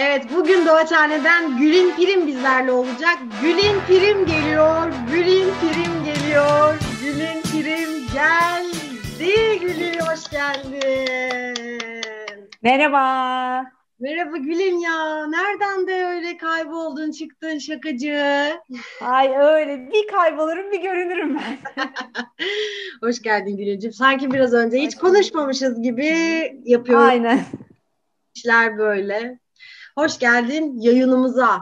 Evet 0.00 0.26
bugün 0.36 0.66
Doğaçhane'den 0.66 1.58
Gül'in 1.58 1.90
Prim 1.90 2.26
bizlerle 2.26 2.72
olacak. 2.72 3.18
Gül'in 3.42 3.80
Prim 3.86 4.26
geliyor, 4.26 4.92
Gül'in 5.12 5.50
Prim 5.60 6.04
geliyor, 6.04 6.74
Gül'in 7.02 7.42
Prim 7.42 8.06
geldi. 8.14 9.58
Gül'ün 9.60 9.98
hoş 10.00 10.30
geldin. 10.30 12.02
Merhaba. 12.62 13.64
Merhaba 14.00 14.36
Gül'ün 14.36 14.78
ya. 14.78 15.26
Nereden 15.26 15.86
de 15.86 16.04
öyle 16.06 16.36
kayboldun 16.36 17.10
çıktın 17.10 17.58
şakacı. 17.58 18.50
Ay 19.00 19.28
öyle 19.36 19.90
bir 19.92 20.06
kaybolurum 20.06 20.72
bir 20.72 20.82
görünürüm 20.82 21.38
ben. 21.38 21.58
hoş 23.00 23.22
geldin 23.22 23.56
Gül'üncüm. 23.56 23.92
Sanki 23.92 24.32
biraz 24.32 24.52
önce 24.52 24.78
hiç 24.78 24.94
konuşmamışız 24.96 25.82
gibi 25.82 26.08
yapıyoruz. 26.64 27.08
Aynen. 27.08 27.40
İşler 28.34 28.78
böyle. 28.78 29.43
Hoş 29.98 30.18
geldin 30.18 30.80
yayınımıza. 30.80 31.60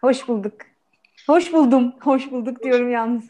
Hoş 0.00 0.28
bulduk. 0.28 0.52
Hoş 1.26 1.52
buldum. 1.52 1.92
Hoş 2.00 2.30
bulduk 2.30 2.62
diyorum 2.62 2.90
yalnız. 2.90 3.24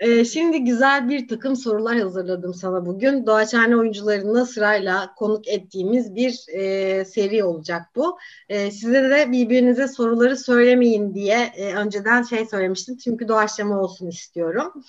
Ee, 0.00 0.24
şimdi 0.24 0.64
güzel 0.64 1.08
bir 1.08 1.28
takım 1.28 1.56
sorular 1.56 1.98
hazırladım 1.98 2.54
sana 2.54 2.86
bugün. 2.86 3.26
Doğaçhane 3.26 3.76
oyuncularını 3.76 4.46
sırayla 4.46 5.14
konuk 5.14 5.48
ettiğimiz 5.48 6.14
bir 6.14 6.44
e, 6.52 7.04
seri 7.04 7.44
olacak 7.44 7.82
bu. 7.96 8.18
E, 8.48 8.70
size 8.70 9.10
de 9.10 9.32
birbirinize 9.32 9.88
soruları 9.88 10.36
söylemeyin 10.36 11.14
diye 11.14 11.52
e, 11.56 11.74
önceden 11.74 12.22
şey 12.22 12.46
söylemiştim. 12.46 12.96
Çünkü 12.96 13.28
doğaçlama 13.28 13.80
olsun 13.80 14.08
istiyorum. 14.08 14.84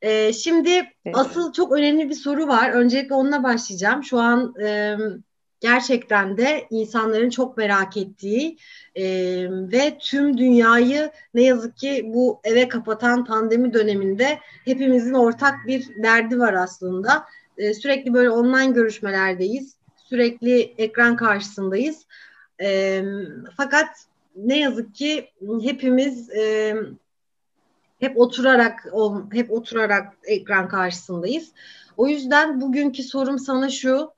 E, 0.00 0.32
şimdi 0.32 0.70
evet. 0.70 1.16
asıl 1.16 1.52
çok 1.52 1.72
önemli 1.72 2.08
bir 2.08 2.14
soru 2.14 2.48
var. 2.48 2.70
Öncelikle 2.70 3.14
onunla 3.14 3.42
başlayacağım. 3.42 4.04
Şu 4.04 4.18
an... 4.18 4.54
E, 4.62 4.96
gerçekten 5.62 6.36
de 6.36 6.66
insanların 6.70 7.30
çok 7.30 7.56
merak 7.56 7.96
ettiği 7.96 8.58
e, 8.94 9.04
ve 9.50 9.98
tüm 10.00 10.38
dünyayı 10.38 11.10
ne 11.34 11.42
yazık 11.42 11.76
ki 11.76 12.02
bu 12.14 12.40
eve 12.44 12.68
kapatan 12.68 13.24
pandemi 13.24 13.74
döneminde 13.74 14.38
hepimizin 14.64 15.14
ortak 15.14 15.54
bir 15.66 16.02
derdi 16.02 16.38
var 16.38 16.54
aslında. 16.54 17.24
E, 17.58 17.74
sürekli 17.74 18.14
böyle 18.14 18.30
online 18.30 18.72
görüşmelerdeyiz. 18.72 19.76
Sürekli 19.96 20.74
ekran 20.78 21.16
karşısındayız. 21.16 22.06
E, 22.62 23.02
fakat 23.56 23.88
ne 24.36 24.58
yazık 24.58 24.94
ki 24.94 25.30
hepimiz 25.62 26.30
e, 26.30 26.74
hep 28.00 28.18
oturarak 28.18 28.86
hep 29.32 29.50
oturarak 29.50 30.12
ekran 30.24 30.68
karşısındayız. 30.68 31.52
O 31.96 32.08
yüzden 32.08 32.60
bugünkü 32.60 33.02
sorum 33.02 33.38
sana 33.38 33.70
şu. 33.70 34.12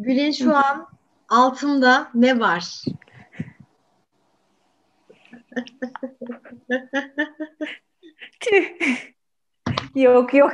Gül'ün 0.00 0.30
şu 0.30 0.56
an 0.56 0.88
altında 1.28 2.10
ne 2.14 2.40
var? 2.40 2.84
yok 9.94 10.34
yok. 10.34 10.52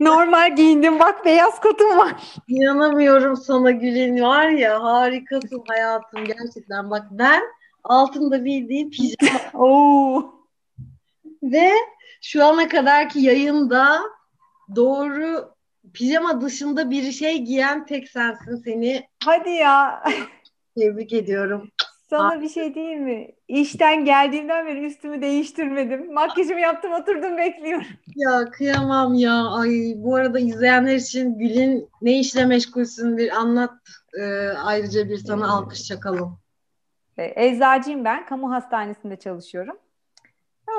Normal 0.00 0.56
giyindim 0.56 0.98
bak 0.98 1.24
beyaz 1.24 1.60
kotum 1.60 1.98
var. 1.98 2.12
İnanamıyorum 2.48 3.36
sana 3.36 3.70
Gül'ün 3.70 4.22
var 4.22 4.48
ya 4.48 4.82
harikasın 4.82 5.64
hayatım 5.68 6.24
gerçekten 6.24 6.90
bak 6.90 7.06
ben 7.10 7.42
altında 7.84 8.44
bildiğim 8.44 8.90
pijama. 8.90 9.40
Oo. 9.54 10.34
Ve 11.42 11.70
şu 12.22 12.44
ana 12.44 12.68
kadarki 12.68 13.20
yayında 13.20 14.00
doğru 14.76 15.53
pijama 15.92 16.40
dışında 16.40 16.90
bir 16.90 17.12
şey 17.12 17.38
giyen 17.38 17.86
tek 17.86 18.08
sensin 18.08 18.56
seni. 18.56 19.08
Hadi 19.24 19.50
ya. 19.50 20.04
Tebrik 20.78 21.12
ediyorum. 21.12 21.70
Sana 22.10 22.40
bir 22.40 22.48
şey 22.48 22.74
değil 22.74 22.96
mi? 22.96 23.28
İşten 23.48 24.04
geldiğimden 24.04 24.66
beri 24.66 24.84
üstümü 24.84 25.22
değiştirmedim. 25.22 26.12
Makyajımı 26.12 26.60
yaptım 26.60 26.92
oturdum 26.92 27.38
bekliyorum. 27.38 27.86
Ya 28.16 28.50
kıyamam 28.50 29.14
ya. 29.14 29.44
Ay 29.44 29.70
bu 29.96 30.14
arada 30.14 30.38
izleyenler 30.38 30.94
için 30.94 31.38
Gül'ün 31.38 31.88
ne 32.02 32.18
işle 32.18 32.46
meşgulsün 32.46 33.16
bir 33.16 33.30
anlat. 33.36 33.72
Ee, 34.20 34.48
ayrıca 34.48 35.08
bir 35.08 35.16
sana 35.16 35.48
alkış 35.48 35.84
çakalım. 35.84 36.38
E, 37.18 37.46
eczacıyım 37.46 38.04
ben. 38.04 38.26
Kamu 38.26 38.50
hastanesinde 38.50 39.16
çalışıyorum. 39.16 39.76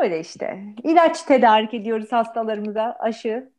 Öyle 0.01 0.19
işte. 0.19 0.63
İlaç 0.83 1.23
tedarik 1.23 1.73
ediyoruz 1.73 2.11
hastalarımıza. 2.11 2.97
Aşı, 2.99 3.49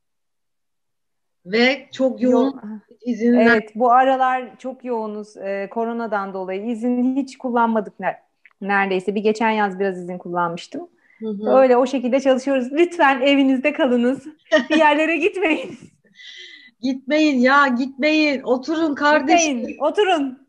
ve 1.47 1.87
çok 1.93 2.23
yoğun 2.23 2.61
izinler. 3.05 3.47
Evet 3.47 3.71
bu 3.75 3.93
aralar 3.93 4.59
çok 4.59 4.85
yoğunuz 4.85 5.37
e, 5.37 5.69
koronadan 5.71 6.35
dolayı 6.35 6.67
izin 6.67 7.17
hiç 7.17 7.39
kullanmadık 7.39 7.95
neredeyse 8.61 9.15
bir 9.15 9.21
geçen 9.21 9.51
yaz 9.51 9.79
biraz 9.79 9.99
izin 9.99 10.19
kullanmıştım. 10.19 10.89
Hı 11.19 11.29
hı. 11.29 11.59
Öyle 11.59 11.77
o 11.77 11.87
şekilde 11.87 12.21
çalışıyoruz. 12.21 12.73
Lütfen 12.73 13.21
evinizde 13.21 13.73
kalınız. 13.73 14.27
Bir 14.71 14.77
yerlere 14.77 15.17
gitmeyin. 15.17 15.79
gitmeyin 16.81 17.41
ya 17.41 17.67
gitmeyin. 17.67 18.43
Oturun 18.43 18.95
kardeşim. 18.95 19.57
Gitmeyin, 19.57 19.79
oturun. 19.81 20.47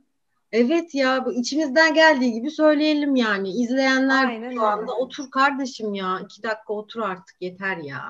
Evet 0.52 0.96
ya 0.96 1.26
bu 1.26 1.34
içimizden 1.34 1.94
geldiği 1.94 2.34
gibi 2.34 2.52
söyleyelim 2.52 3.16
yani. 3.16 3.50
İzleyenler 3.50 4.26
Aynen 4.28 4.52
şu 4.52 4.62
anda 4.62 4.82
öyle. 4.82 4.92
otur 4.92 5.32
kardeşim 5.32 5.94
ya. 5.94 6.20
iki 6.26 6.44
dakika 6.44 6.74
otur 6.74 7.02
artık 7.02 7.36
yeter 7.42 7.78
ya. 7.78 8.02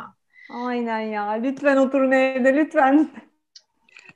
Aynen 0.49 0.99
ya. 0.99 1.31
Lütfen 1.31 1.77
oturun 1.77 2.11
evde 2.11 2.55
lütfen. 2.55 3.09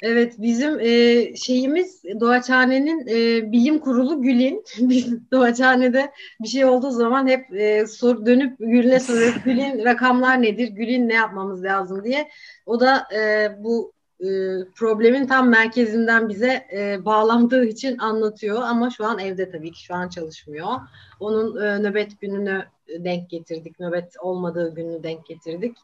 Evet 0.01 0.33
bizim 0.37 0.79
e, 0.79 1.35
şeyimiz 1.35 2.03
Doğaçhane'nin 2.19 3.07
e, 3.07 3.51
bilim 3.51 3.79
kurulu 3.79 4.21
Gül'in. 4.21 4.63
Doğaçhane'de 5.31 6.11
bir 6.41 6.47
şey 6.47 6.65
olduğu 6.65 6.91
zaman 6.91 7.27
hep 7.27 7.53
e, 7.53 7.87
sor, 7.87 8.25
dönüp 8.25 8.59
Gül'e 8.59 8.99
soruyoruz. 8.99 9.43
Gül'in 9.45 9.85
rakamlar 9.85 10.41
nedir? 10.41 10.67
Gül'in 10.67 11.09
ne 11.09 11.13
yapmamız 11.13 11.63
lazım 11.63 12.03
diye. 12.03 12.29
O 12.65 12.79
da 12.79 13.07
e, 13.15 13.49
bu 13.63 13.93
e, 14.21 14.27
problemin 14.75 15.27
tam 15.27 15.49
merkezinden 15.49 16.29
bize 16.29 16.67
e, 16.73 17.05
bağlandığı 17.05 17.65
için 17.65 17.97
anlatıyor. 17.97 18.61
Ama 18.61 18.89
şu 18.89 19.05
an 19.05 19.19
evde 19.19 19.51
tabii 19.51 19.71
ki 19.71 19.83
şu 19.83 19.95
an 19.95 20.09
çalışmıyor. 20.09 20.67
Onun 21.19 21.61
e, 21.61 21.79
nöbet 21.79 22.21
gününü 22.21 22.65
denk 22.99 23.29
getirdik. 23.29 23.79
Nöbet 23.79 24.15
olmadığı 24.19 24.75
günü 24.75 25.03
denk 25.03 25.25
getirdik. 25.25 25.77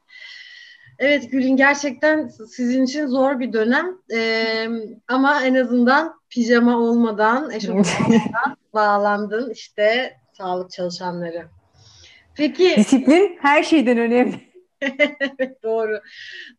Evet 1.00 1.32
Gül'ün 1.32 1.56
gerçekten 1.56 2.28
sizin 2.28 2.86
için 2.86 3.08
zor 3.08 3.40
bir 3.40 3.54
dönem. 3.54 3.98
Ee, 4.14 4.68
ama 5.08 5.44
en 5.44 5.56
azından 5.56 6.20
pijama 6.30 6.78
olmadan, 6.78 7.52
eşofman 7.52 7.86
olmadan 8.08 8.58
bağlandın 8.74 9.50
işte 9.50 10.18
sağlık 10.34 10.72
çalışanları. 10.72 11.46
Peki. 12.36 12.74
Disiplin 12.78 13.38
her 13.42 13.64
şeyden 13.64 13.98
önemli. 13.98 14.48
doğru. 15.64 16.00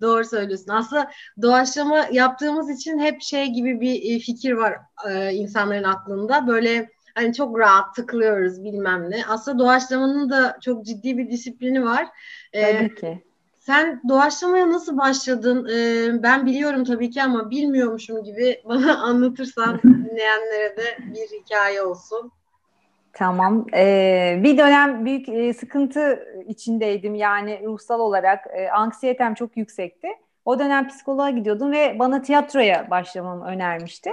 Doğru 0.01 0.25
söylüyorsun. 0.25 0.73
Aslında 0.73 1.11
doğaçlama 1.43 2.07
yaptığımız 2.13 2.71
için 2.71 2.99
hep 2.99 3.23
şey 3.23 3.47
gibi 3.47 3.81
bir 3.81 4.17
e, 4.17 4.19
fikir 4.19 4.53
var 4.53 4.77
e, 5.11 5.33
insanların 5.33 5.85
aklında. 5.85 6.47
Böyle 6.47 6.91
hani 7.15 7.35
çok 7.35 7.59
rahat 7.59 7.95
tıklıyoruz 7.95 8.65
bilmem 8.65 9.11
ne. 9.11 9.27
Aslında 9.29 9.59
doğaçlamanın 9.59 10.31
da 10.31 10.59
çok 10.61 10.87
ciddi 10.87 11.19
bir 11.19 11.31
disiplini 11.31 11.85
var. 11.85 12.07
Ee, 12.53 12.77
tabii 12.77 12.95
ki. 12.95 13.23
Sen 13.59 14.03
doğaçlamaya 14.09 14.71
nasıl 14.71 14.99
başladın? 14.99 15.69
Ee, 15.69 16.23
ben 16.23 16.47
biliyorum 16.47 16.85
tabii 16.85 17.11
ki 17.11 17.23
ama 17.23 17.51
bilmiyormuşum 17.51 18.25
gibi 18.25 18.63
bana 18.69 18.99
anlatırsan 18.99 19.81
dinleyenlere 19.85 20.77
de 20.77 20.99
bir 21.15 21.41
hikaye 21.41 21.83
olsun. 21.83 22.33
Tamam. 23.13 23.67
Ee, 23.75 24.41
bir 24.45 24.59
dönem 24.59 25.05
büyük 25.05 25.29
e, 25.29 25.53
sıkıntı 25.53 26.27
içindeydim. 26.47 27.15
Yani 27.15 27.61
ruhsal 27.65 28.01
olarak 28.01 28.47
e, 28.53 28.71
anksiyetem 28.71 29.35
çok 29.35 29.57
yüksekti. 29.57 30.09
O 30.45 30.59
dönem 30.59 30.89
psikoloğa 30.89 31.31
gidiyordum 31.31 31.73
ve 31.73 31.99
bana 31.99 32.23
tiyatroya 32.23 32.91
başlamamı 32.91 33.47
önermişti. 33.47 34.11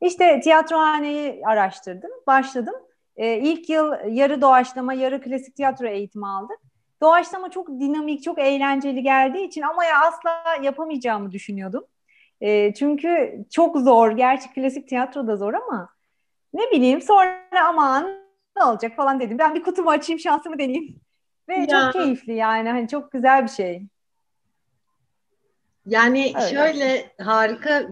İşte 0.00 0.40
tiyatrohaneyi 0.40 1.42
araştırdım, 1.46 2.10
başladım. 2.26 2.74
Ee, 3.16 3.36
ilk 3.38 3.70
yıl 3.70 3.92
yarı 4.06 4.40
doğaçlama, 4.40 4.94
yarı 4.94 5.20
klasik 5.20 5.56
tiyatro 5.56 5.86
eğitimi 5.86 6.26
aldık. 6.26 6.58
Doğaçlama 7.02 7.50
çok 7.50 7.68
dinamik, 7.68 8.22
çok 8.22 8.38
eğlenceli 8.38 9.02
geldiği 9.02 9.46
için 9.46 9.62
ama 9.62 9.84
ya 9.84 10.00
asla 10.00 10.42
yapamayacağımı 10.62 11.32
düşünüyordum. 11.32 11.84
E, 12.40 12.74
çünkü 12.74 13.44
çok 13.50 13.76
zor. 13.76 14.10
Gerçi 14.10 14.52
klasik 14.52 14.88
tiyatro 14.88 15.26
da 15.26 15.36
zor 15.36 15.54
ama 15.54 15.88
ne 16.54 16.62
bileyim 16.72 17.00
sonra 17.02 17.68
aman 17.68 18.27
ne 18.58 18.64
olacak 18.64 18.96
falan 18.96 19.20
dedim. 19.20 19.38
Ben 19.38 19.54
bir 19.54 19.62
kutumu 19.62 19.90
açayım 19.90 20.20
şansımı 20.20 20.58
deneyeyim. 20.58 21.00
Ve 21.48 21.54
ya. 21.54 21.66
çok 21.66 21.92
keyifli 21.92 22.34
yani 22.34 22.68
hani 22.68 22.88
çok 22.88 23.12
güzel 23.12 23.42
bir 23.42 23.50
şey. 23.50 23.82
Yani 25.86 26.32
Öyle. 26.36 26.50
şöyle 26.50 27.12
harika 27.18 27.90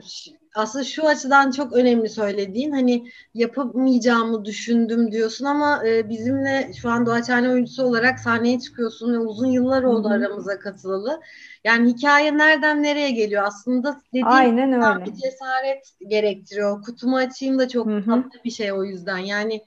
aslında 0.56 0.84
şu 0.84 1.06
açıdan 1.06 1.50
çok 1.50 1.72
önemli 1.72 2.08
söylediğin 2.08 2.72
hani 2.72 3.06
yapamayacağımı 3.34 4.44
düşündüm 4.44 5.12
diyorsun 5.12 5.44
ama 5.44 5.86
e, 5.86 6.08
bizimle 6.08 6.72
şu 6.80 6.90
an 6.90 7.06
Doğaçhane 7.06 7.48
oyuncusu 7.48 7.82
olarak 7.84 8.20
sahneye 8.20 8.60
çıkıyorsun 8.60 9.12
ve 9.12 9.18
uzun 9.18 9.46
yıllar 9.46 9.82
oldu 9.82 10.10
Hı-hı. 10.10 10.16
aramıza 10.16 10.58
katılalı. 10.58 11.20
Yani 11.64 11.92
hikaye 11.92 12.38
nereden 12.38 12.82
nereye 12.82 13.10
geliyor 13.10 13.44
aslında 13.46 14.00
dediğim 14.08 14.26
Aynen 14.26 14.72
öyle. 14.72 15.04
bir 15.04 15.14
cesaret 15.14 15.92
gerektiriyor. 16.08 16.82
Kutumu 16.82 17.16
açayım 17.16 17.58
da 17.58 17.68
çok 17.68 17.86
Hı-hı. 17.86 18.04
tatlı 18.04 18.44
bir 18.44 18.50
şey 18.50 18.72
o 18.72 18.84
yüzden. 18.84 19.18
Yani 19.18 19.62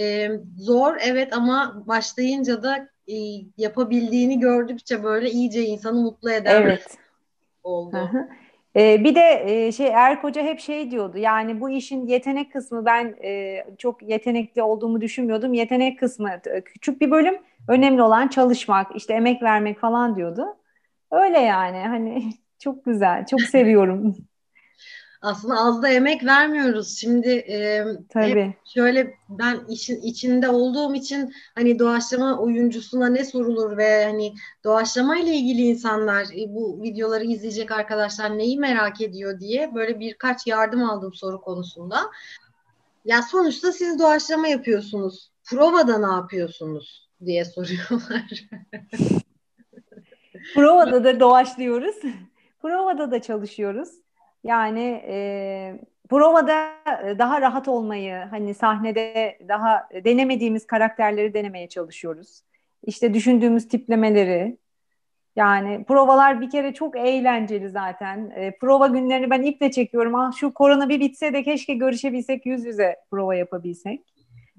e, 0.00 0.30
zor 0.58 0.96
evet 1.00 1.32
ama 1.32 1.82
başlayınca 1.86 2.62
da 2.62 2.88
e, 3.08 3.14
yapabildiğini 3.56 4.40
gördükçe 4.40 5.04
böyle 5.04 5.30
iyice 5.30 5.64
insanı 5.64 6.02
mutlu 6.02 6.30
eden 6.30 6.62
evet. 6.62 6.98
oldu. 7.62 7.96
Hı-hı. 7.96 8.28
Ee, 8.76 9.04
bir 9.04 9.14
de 9.14 9.42
e, 9.46 9.72
şey 9.72 9.86
Erk 9.86 10.24
Hoca 10.24 10.42
hep 10.42 10.60
şey 10.60 10.90
diyordu 10.90 11.18
yani 11.18 11.60
bu 11.60 11.70
işin 11.70 12.06
yetenek 12.06 12.52
kısmı 12.52 12.84
ben 12.84 13.16
e, 13.24 13.64
çok 13.78 14.02
yetenekli 14.02 14.62
olduğumu 14.62 15.00
düşünmüyordum. 15.00 15.54
Yetenek 15.54 15.98
kısmı 15.98 16.30
küçük 16.64 17.00
bir 17.00 17.10
bölüm 17.10 17.38
önemli 17.68 18.02
olan 18.02 18.28
çalışmak 18.28 18.96
işte 18.96 19.14
emek 19.14 19.42
vermek 19.42 19.78
falan 19.78 20.16
diyordu. 20.16 20.46
Öyle 21.10 21.38
yani 21.38 21.78
hani 21.78 22.22
çok 22.58 22.84
güzel 22.84 23.26
çok 23.26 23.40
seviyorum. 23.40 24.16
Aslında 25.22 25.54
az 25.54 25.82
da 25.82 25.88
emek 25.88 26.24
vermiyoruz. 26.24 26.98
Şimdi 26.98 27.28
e, 27.28 27.84
Tabii. 28.08 28.54
şöyle 28.74 29.14
ben 29.28 29.60
işin 29.68 30.00
içinde 30.00 30.48
olduğum 30.48 30.94
için 30.94 31.34
hani 31.54 31.78
doğaçlama 31.78 32.38
oyuncusuna 32.38 33.08
ne 33.08 33.24
sorulur 33.24 33.76
ve 33.76 34.04
hani 34.04 34.34
doğaçlama 34.64 35.18
ile 35.18 35.34
ilgili 35.34 35.62
insanlar 35.62 36.24
e, 36.24 36.54
bu 36.54 36.82
videoları 36.82 37.24
izleyecek 37.24 37.72
arkadaşlar 37.72 38.38
neyi 38.38 38.58
merak 38.58 39.00
ediyor 39.00 39.40
diye 39.40 39.74
böyle 39.74 40.00
birkaç 40.00 40.46
yardım 40.46 40.82
aldım 40.82 41.14
soru 41.14 41.40
konusunda. 41.40 42.00
Ya 43.04 43.22
sonuçta 43.22 43.72
siz 43.72 43.98
doğaçlama 43.98 44.48
yapıyorsunuz. 44.48 45.30
Provada 45.44 45.98
ne 45.98 46.14
yapıyorsunuz 46.14 47.08
diye 47.24 47.44
soruyorlar. 47.44 48.22
Provada 50.54 51.04
da 51.04 51.20
doğaçlıyoruz. 51.20 51.96
Provada 52.62 53.10
da 53.10 53.22
çalışıyoruz. 53.22 53.88
Yani 54.44 55.02
e, 55.08 55.16
provada 56.08 56.70
daha 57.18 57.40
rahat 57.40 57.68
olmayı, 57.68 58.14
hani 58.30 58.54
sahnede 58.54 59.38
daha 59.48 59.88
denemediğimiz 60.04 60.66
karakterleri 60.66 61.34
denemeye 61.34 61.68
çalışıyoruz. 61.68 62.42
İşte 62.86 63.14
düşündüğümüz 63.14 63.68
tiplemeleri. 63.68 64.56
Yani 65.36 65.84
provalar 65.84 66.40
bir 66.40 66.50
kere 66.50 66.74
çok 66.74 66.96
eğlenceli 66.96 67.68
zaten. 67.68 68.32
E, 68.36 68.58
prova 68.58 68.86
günlerini 68.86 69.30
ben 69.30 69.42
iple 69.42 69.70
çekiyorum. 69.70 70.14
Ah 70.14 70.32
şu 70.32 70.54
korona 70.54 70.88
bir 70.88 71.00
bitse 71.00 71.32
de 71.32 71.42
keşke 71.42 71.74
görüşebilsek, 71.74 72.46
yüz 72.46 72.64
yüze 72.64 72.96
prova 73.10 73.34
yapabilsek. 73.34 74.00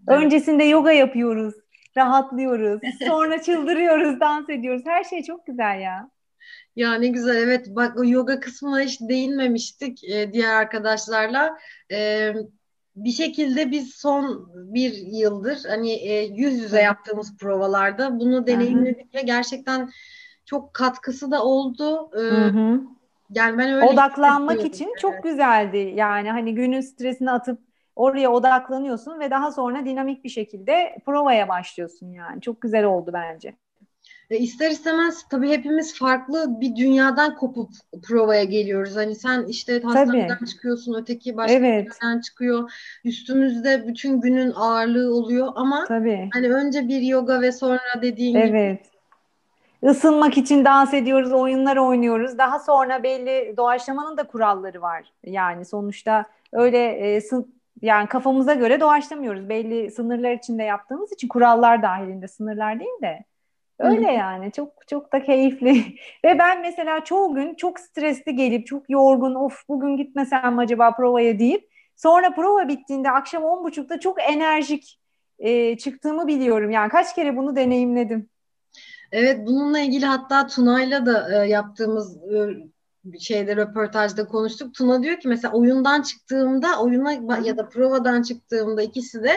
Evet. 0.07 0.23
Öncesinde 0.23 0.63
yoga 0.63 0.91
yapıyoruz, 0.91 1.53
rahatlıyoruz. 1.97 2.81
Sonra 3.07 3.41
çıldırıyoruz, 3.41 4.19
dans 4.19 4.49
ediyoruz. 4.49 4.81
Her 4.85 5.03
şey 5.03 5.23
çok 5.23 5.45
güzel 5.45 5.79
ya. 5.79 6.09
Ya 6.75 6.93
ne 6.93 7.07
güzel 7.07 7.35
evet 7.35 7.67
bak 7.69 7.97
o 7.99 8.05
yoga 8.05 8.39
kısmına 8.39 8.79
hiç 8.79 9.01
değinmemiştik 9.01 10.03
e, 10.03 10.33
diğer 10.33 10.53
arkadaşlarla. 10.55 11.57
E, 11.91 12.33
bir 12.95 13.11
şekilde 13.11 13.71
biz 13.71 13.95
son 13.95 14.49
bir 14.55 14.93
yıldır 14.93 15.57
hani 15.67 15.91
e, 15.91 16.23
yüz 16.23 16.59
yüze 16.59 16.81
yaptığımız 16.81 17.37
provalarda 17.37 18.19
bunu 18.19 18.47
deneyimledik 18.47 19.15
ve 19.15 19.21
gerçekten 19.21 19.89
çok 20.45 20.73
katkısı 20.73 21.31
da 21.31 21.43
oldu. 21.43 22.11
E, 22.15 22.19
hı 22.19 22.45
hı. 22.45 22.81
Yani 23.29 23.57
ben 23.57 23.73
öyle 23.73 23.85
odaklanmak 23.85 24.65
için 24.65 24.85
evet. 24.85 24.99
çok 24.99 25.23
güzeldi. 25.23 25.93
Yani 25.95 26.31
hani 26.31 26.55
günün 26.55 26.81
stresini 26.81 27.31
atıp 27.31 27.59
oraya 27.95 28.31
odaklanıyorsun 28.31 29.19
ve 29.19 29.31
daha 29.31 29.51
sonra 29.51 29.85
dinamik 29.85 30.23
bir 30.23 30.29
şekilde 30.29 30.97
provaya 31.05 31.49
başlıyorsun 31.49 32.11
yani. 32.11 32.41
Çok 32.41 32.61
güzel 32.61 32.85
oldu 32.85 33.11
bence. 33.13 33.55
Ve 34.31 34.39
ister 34.39 34.71
istemez 34.71 35.25
tabii 35.29 35.49
hepimiz 35.49 35.99
farklı 35.99 36.61
bir 36.61 36.75
dünyadan 36.75 37.35
kopup 37.35 37.69
provaya 38.03 38.43
geliyoruz. 38.43 38.95
Hani 38.95 39.15
sen 39.15 39.45
işte 39.47 39.81
hastaneden 39.81 40.27
tabii. 40.27 40.49
çıkıyorsun, 40.49 40.93
öteki 40.93 41.37
başka 41.37 41.57
evet. 41.57 41.87
yerden 42.03 42.21
çıkıyor. 42.21 42.71
Üstümüzde 43.05 43.87
bütün 43.87 44.21
günün 44.21 44.51
ağırlığı 44.55 45.15
oluyor 45.15 45.47
ama 45.55 45.85
tabii. 45.87 46.29
hani 46.33 46.53
önce 46.53 46.87
bir 46.87 47.01
yoga 47.01 47.41
ve 47.41 47.51
sonra 47.51 48.01
dediğin 48.01 48.35
evet. 48.35 48.47
gibi 48.47 48.79
ısınmak 49.89 50.37
için 50.37 50.65
dans 50.65 50.93
ediyoruz, 50.93 51.33
oyunlar 51.33 51.77
oynuyoruz. 51.77 52.37
Daha 52.37 52.59
sonra 52.59 53.03
belli 53.03 53.57
doğaçlamanın 53.57 54.17
da 54.17 54.23
kuralları 54.23 54.81
var. 54.81 55.13
Yani 55.25 55.65
sonuçta 55.65 56.25
öyle 56.51 56.77
e, 56.77 57.21
yani 57.81 58.07
kafamıza 58.07 58.53
göre 58.53 58.79
doğaçlamıyoruz. 58.79 59.49
Belli 59.49 59.91
sınırlar 59.91 60.31
içinde 60.31 60.63
yaptığımız 60.63 61.11
için 61.11 61.27
kurallar 61.27 61.81
dahilinde 61.81 62.27
sınırlar 62.27 62.79
değil 62.79 63.01
de 63.01 63.30
Öyle 63.81 64.11
yani 64.11 64.51
çok 64.51 64.87
çok 64.87 65.13
da 65.13 65.23
keyifli. 65.23 65.71
Ve 66.25 66.39
ben 66.39 66.61
mesela 66.61 67.03
çoğu 67.03 67.35
gün 67.35 67.53
çok 67.55 67.79
stresli 67.79 68.35
gelip 68.35 68.67
çok 68.67 68.89
yorgun 68.89 69.35
of 69.35 69.63
bugün 69.69 69.97
gitmesem 69.97 70.59
acaba 70.59 70.95
provaya 70.95 71.39
deyip 71.39 71.69
sonra 71.95 72.33
prova 72.33 72.67
bittiğinde 72.67 73.11
akşam 73.11 73.43
on 73.43 73.63
buçukta 73.63 73.99
çok 73.99 74.21
enerjik 74.21 74.99
e, 75.39 75.77
çıktığımı 75.77 76.27
biliyorum. 76.27 76.71
Yani 76.71 76.89
kaç 76.89 77.15
kere 77.15 77.37
bunu 77.37 77.55
deneyimledim. 77.55 78.29
Evet 79.11 79.47
bununla 79.47 79.79
ilgili 79.79 80.05
hatta 80.05 80.47
Tuna'yla 80.47 81.05
da 81.05 81.43
e, 81.43 81.49
yaptığımız 81.49 82.17
e, 82.17 82.37
şeyde 83.19 83.55
röportajda 83.55 84.27
konuştuk. 84.27 84.73
Tuna 84.73 85.03
diyor 85.03 85.19
ki 85.19 85.27
mesela 85.27 85.53
oyundan 85.53 86.01
çıktığımda 86.01 86.81
oyuna 86.81 87.39
ya 87.43 87.57
da 87.57 87.69
provadan 87.69 88.21
çıktığımda 88.21 88.81
ikisi 88.81 89.23
de 89.23 89.31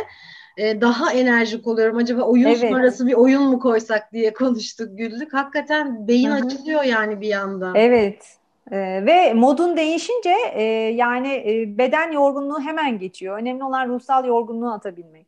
e, 0.56 0.81
daha 0.81 1.12
enerjik 1.12 1.66
oluyorum. 1.66 1.96
Acaba 1.96 2.22
oyun 2.22 2.44
evet. 2.44 2.70
sonrası 2.70 3.06
bir 3.06 3.14
oyun 3.14 3.43
mu 3.43 3.58
koysak 3.58 4.12
diye 4.12 4.32
konuştuk, 4.32 4.99
güldük. 4.99 5.34
Hakikaten 5.34 6.08
beyin 6.08 6.31
Hı-hı. 6.31 6.46
açılıyor 6.46 6.82
yani 6.82 7.20
bir 7.20 7.28
yanda. 7.28 7.72
Evet. 7.75 8.38
Ee, 8.70 9.06
ve 9.06 9.34
modun 9.34 9.76
değişince 9.76 10.34
e, 10.52 10.62
yani 10.94 11.28
e, 11.28 11.78
beden 11.78 12.12
yorgunluğu 12.12 12.61
hemen 12.61 12.99
geçiyor. 12.99 13.38
Önemli 13.38 13.64
olan 13.64 13.88
ruhsal 13.88 14.25
yorgunluğu 14.25 14.72
atabilmek. 14.72 15.26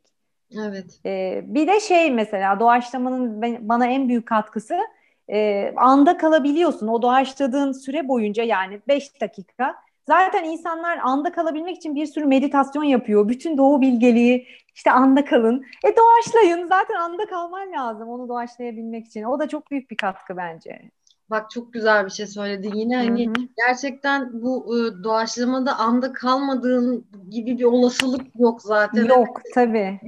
Evet. 0.69 1.00
Ee, 1.06 1.43
bir 1.47 1.67
de 1.67 1.81
şey 1.81 2.11
mesela 2.11 2.61
doğaçlamanın 2.61 3.43
bana 3.69 3.87
en 3.87 4.09
büyük 4.09 4.27
katkısı 4.27 4.79
e, 5.28 5.73
anda 5.76 6.17
kalabiliyorsun. 6.17 6.88
O 6.88 7.02
doğaçladığın 7.02 7.73
süre 7.73 8.08
boyunca 8.08 8.43
yani 8.43 8.81
5 8.88 9.20
dakika 9.20 9.75
Zaten 10.06 10.44
insanlar 10.44 10.99
anda 10.99 11.32
kalabilmek 11.32 11.76
için 11.76 11.94
bir 11.94 12.06
sürü 12.06 12.25
meditasyon 12.25 12.84
yapıyor. 12.84 13.28
Bütün 13.28 13.58
doğu 13.58 13.81
bilgeliği 13.81 14.46
işte 14.75 14.90
anda 14.90 15.25
kalın. 15.25 15.64
E 15.84 15.88
doğaçlayın. 15.96 16.67
Zaten 16.67 16.94
anda 16.94 17.26
kalman 17.26 17.73
lazım 17.73 18.08
onu 18.08 18.28
doğaçlayabilmek 18.28 19.06
için. 19.06 19.23
O 19.23 19.38
da 19.38 19.49
çok 19.49 19.70
büyük 19.70 19.90
bir 19.90 19.96
katkı 19.96 20.37
bence. 20.37 20.90
Bak 21.31 21.50
çok 21.50 21.73
güzel 21.73 22.05
bir 22.05 22.11
şey 22.11 22.26
söyledin 22.26 22.75
yine 22.75 22.96
hani 22.96 23.26
hı 23.26 23.31
hı. 23.31 23.34
gerçekten 23.67 24.43
bu 24.43 24.76
e, 24.76 25.05
doğaçlamada 25.05 25.76
anda 25.78 26.12
kalmadığın 26.12 27.06
gibi 27.30 27.59
bir 27.59 27.64
olasılık 27.64 28.26
yok 28.38 28.62
zaten. 28.62 29.04
Yok 29.04 29.40
tabii. 29.54 30.00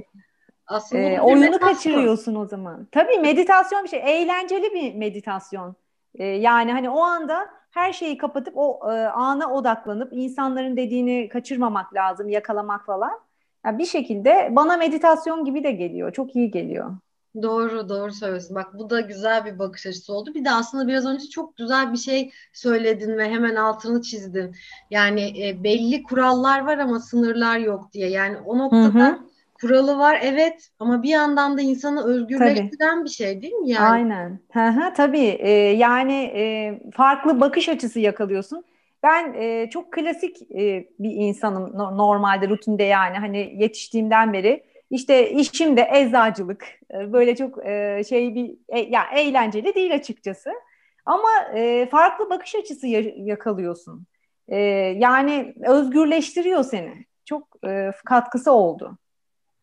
Aslında 0.69 1.01
ee, 1.01 1.21
oyunu 1.21 1.59
kaçırıyorsun 1.59 2.35
o 2.35 2.45
zaman. 2.45 2.87
Tabii 2.91 3.19
meditasyon 3.19 3.83
bir 3.83 3.89
şey 3.89 4.01
eğlenceli 4.05 4.73
bir 4.73 4.95
meditasyon. 4.95 5.75
Ee, 6.15 6.25
yani 6.25 6.71
hani 6.71 6.89
o 6.89 7.01
anda 7.01 7.49
her 7.71 7.93
şeyi 7.93 8.17
kapatıp 8.17 8.53
o 8.57 8.79
e, 8.91 9.07
ana 9.07 9.53
odaklanıp 9.53 10.13
insanların 10.13 10.77
dediğini 10.77 11.29
kaçırmamak 11.29 11.93
lazım, 11.93 12.29
yakalamak 12.29 12.85
falan. 12.85 13.19
Yani 13.65 13.77
bir 13.77 13.85
şekilde 13.85 14.49
bana 14.51 14.77
meditasyon 14.77 15.45
gibi 15.45 15.63
de 15.63 15.71
geliyor. 15.71 16.13
Çok 16.13 16.35
iyi 16.35 16.51
geliyor. 16.51 16.91
Doğru, 17.41 17.89
doğru 17.89 18.11
söylüyorsun. 18.11 18.55
Bak 18.55 18.73
bu 18.73 18.89
da 18.89 19.01
güzel 19.01 19.45
bir 19.45 19.59
bakış 19.59 19.85
açısı 19.85 20.13
oldu. 20.13 20.33
Bir 20.33 20.45
de 20.45 20.51
aslında 20.51 20.87
biraz 20.87 21.05
önce 21.05 21.29
çok 21.29 21.57
güzel 21.57 21.93
bir 21.93 21.97
şey 21.97 22.31
söyledin 22.53 23.17
ve 23.17 23.29
hemen 23.29 23.55
altını 23.55 24.01
çizdin. 24.01 24.55
Yani 24.91 25.47
e, 25.47 25.63
belli 25.63 26.03
kurallar 26.03 26.65
var 26.65 26.77
ama 26.77 26.99
sınırlar 26.99 27.57
yok 27.57 27.93
diye. 27.93 28.09
Yani 28.09 28.37
o 28.45 28.57
noktada 28.57 29.07
hı 29.07 29.11
hı 29.11 29.28
kuralı 29.61 29.97
var 29.97 30.19
evet 30.23 30.69
ama 30.79 31.03
bir 31.03 31.09
yandan 31.09 31.57
da 31.57 31.61
insanı 31.61 32.05
özgürleştiren 32.05 32.95
tabii. 32.95 33.05
bir 33.05 33.09
şey 33.09 33.41
değil 33.41 33.53
mi 33.53 33.69
yani? 33.69 33.89
Aynen. 33.89 34.39
Hı 34.51 34.67
hı, 34.67 34.93
tabii 34.93 35.37
ee, 35.39 35.49
yani 35.51 36.13
e, 36.13 36.73
farklı 36.93 37.41
bakış 37.41 37.69
açısı 37.69 37.99
yakalıyorsun. 37.99 38.63
Ben 39.03 39.33
e, 39.33 39.69
çok 39.69 39.93
klasik 39.93 40.41
e, 40.41 40.87
bir 40.99 41.11
insanım 41.11 41.77
no, 41.77 41.97
normalde 41.97 42.49
rutinde 42.49 42.83
yani 42.83 43.17
hani 43.17 43.55
yetiştiğimden 43.57 44.33
beri 44.33 44.63
işte 44.89 45.31
işim 45.31 45.77
de 45.77 45.89
eczacılık 45.93 46.65
e, 46.93 47.13
böyle 47.13 47.35
çok 47.35 47.65
e, 47.65 48.03
şey 48.09 48.35
bir 48.35 48.55
e, 48.69 48.79
ya 48.79 49.03
eğlenceli 49.15 49.75
değil 49.75 49.95
açıkçası 49.95 50.51
ama 51.05 51.29
e, 51.55 51.87
farklı 51.91 52.29
bakış 52.29 52.55
açısı 52.55 52.87
yakalıyorsun. 53.17 54.05
E, 54.47 54.57
yani 54.97 55.55
özgürleştiriyor 55.65 56.63
seni. 56.63 57.05
Çok 57.25 57.47
e, 57.67 57.91
katkısı 58.05 58.51
oldu. 58.51 58.97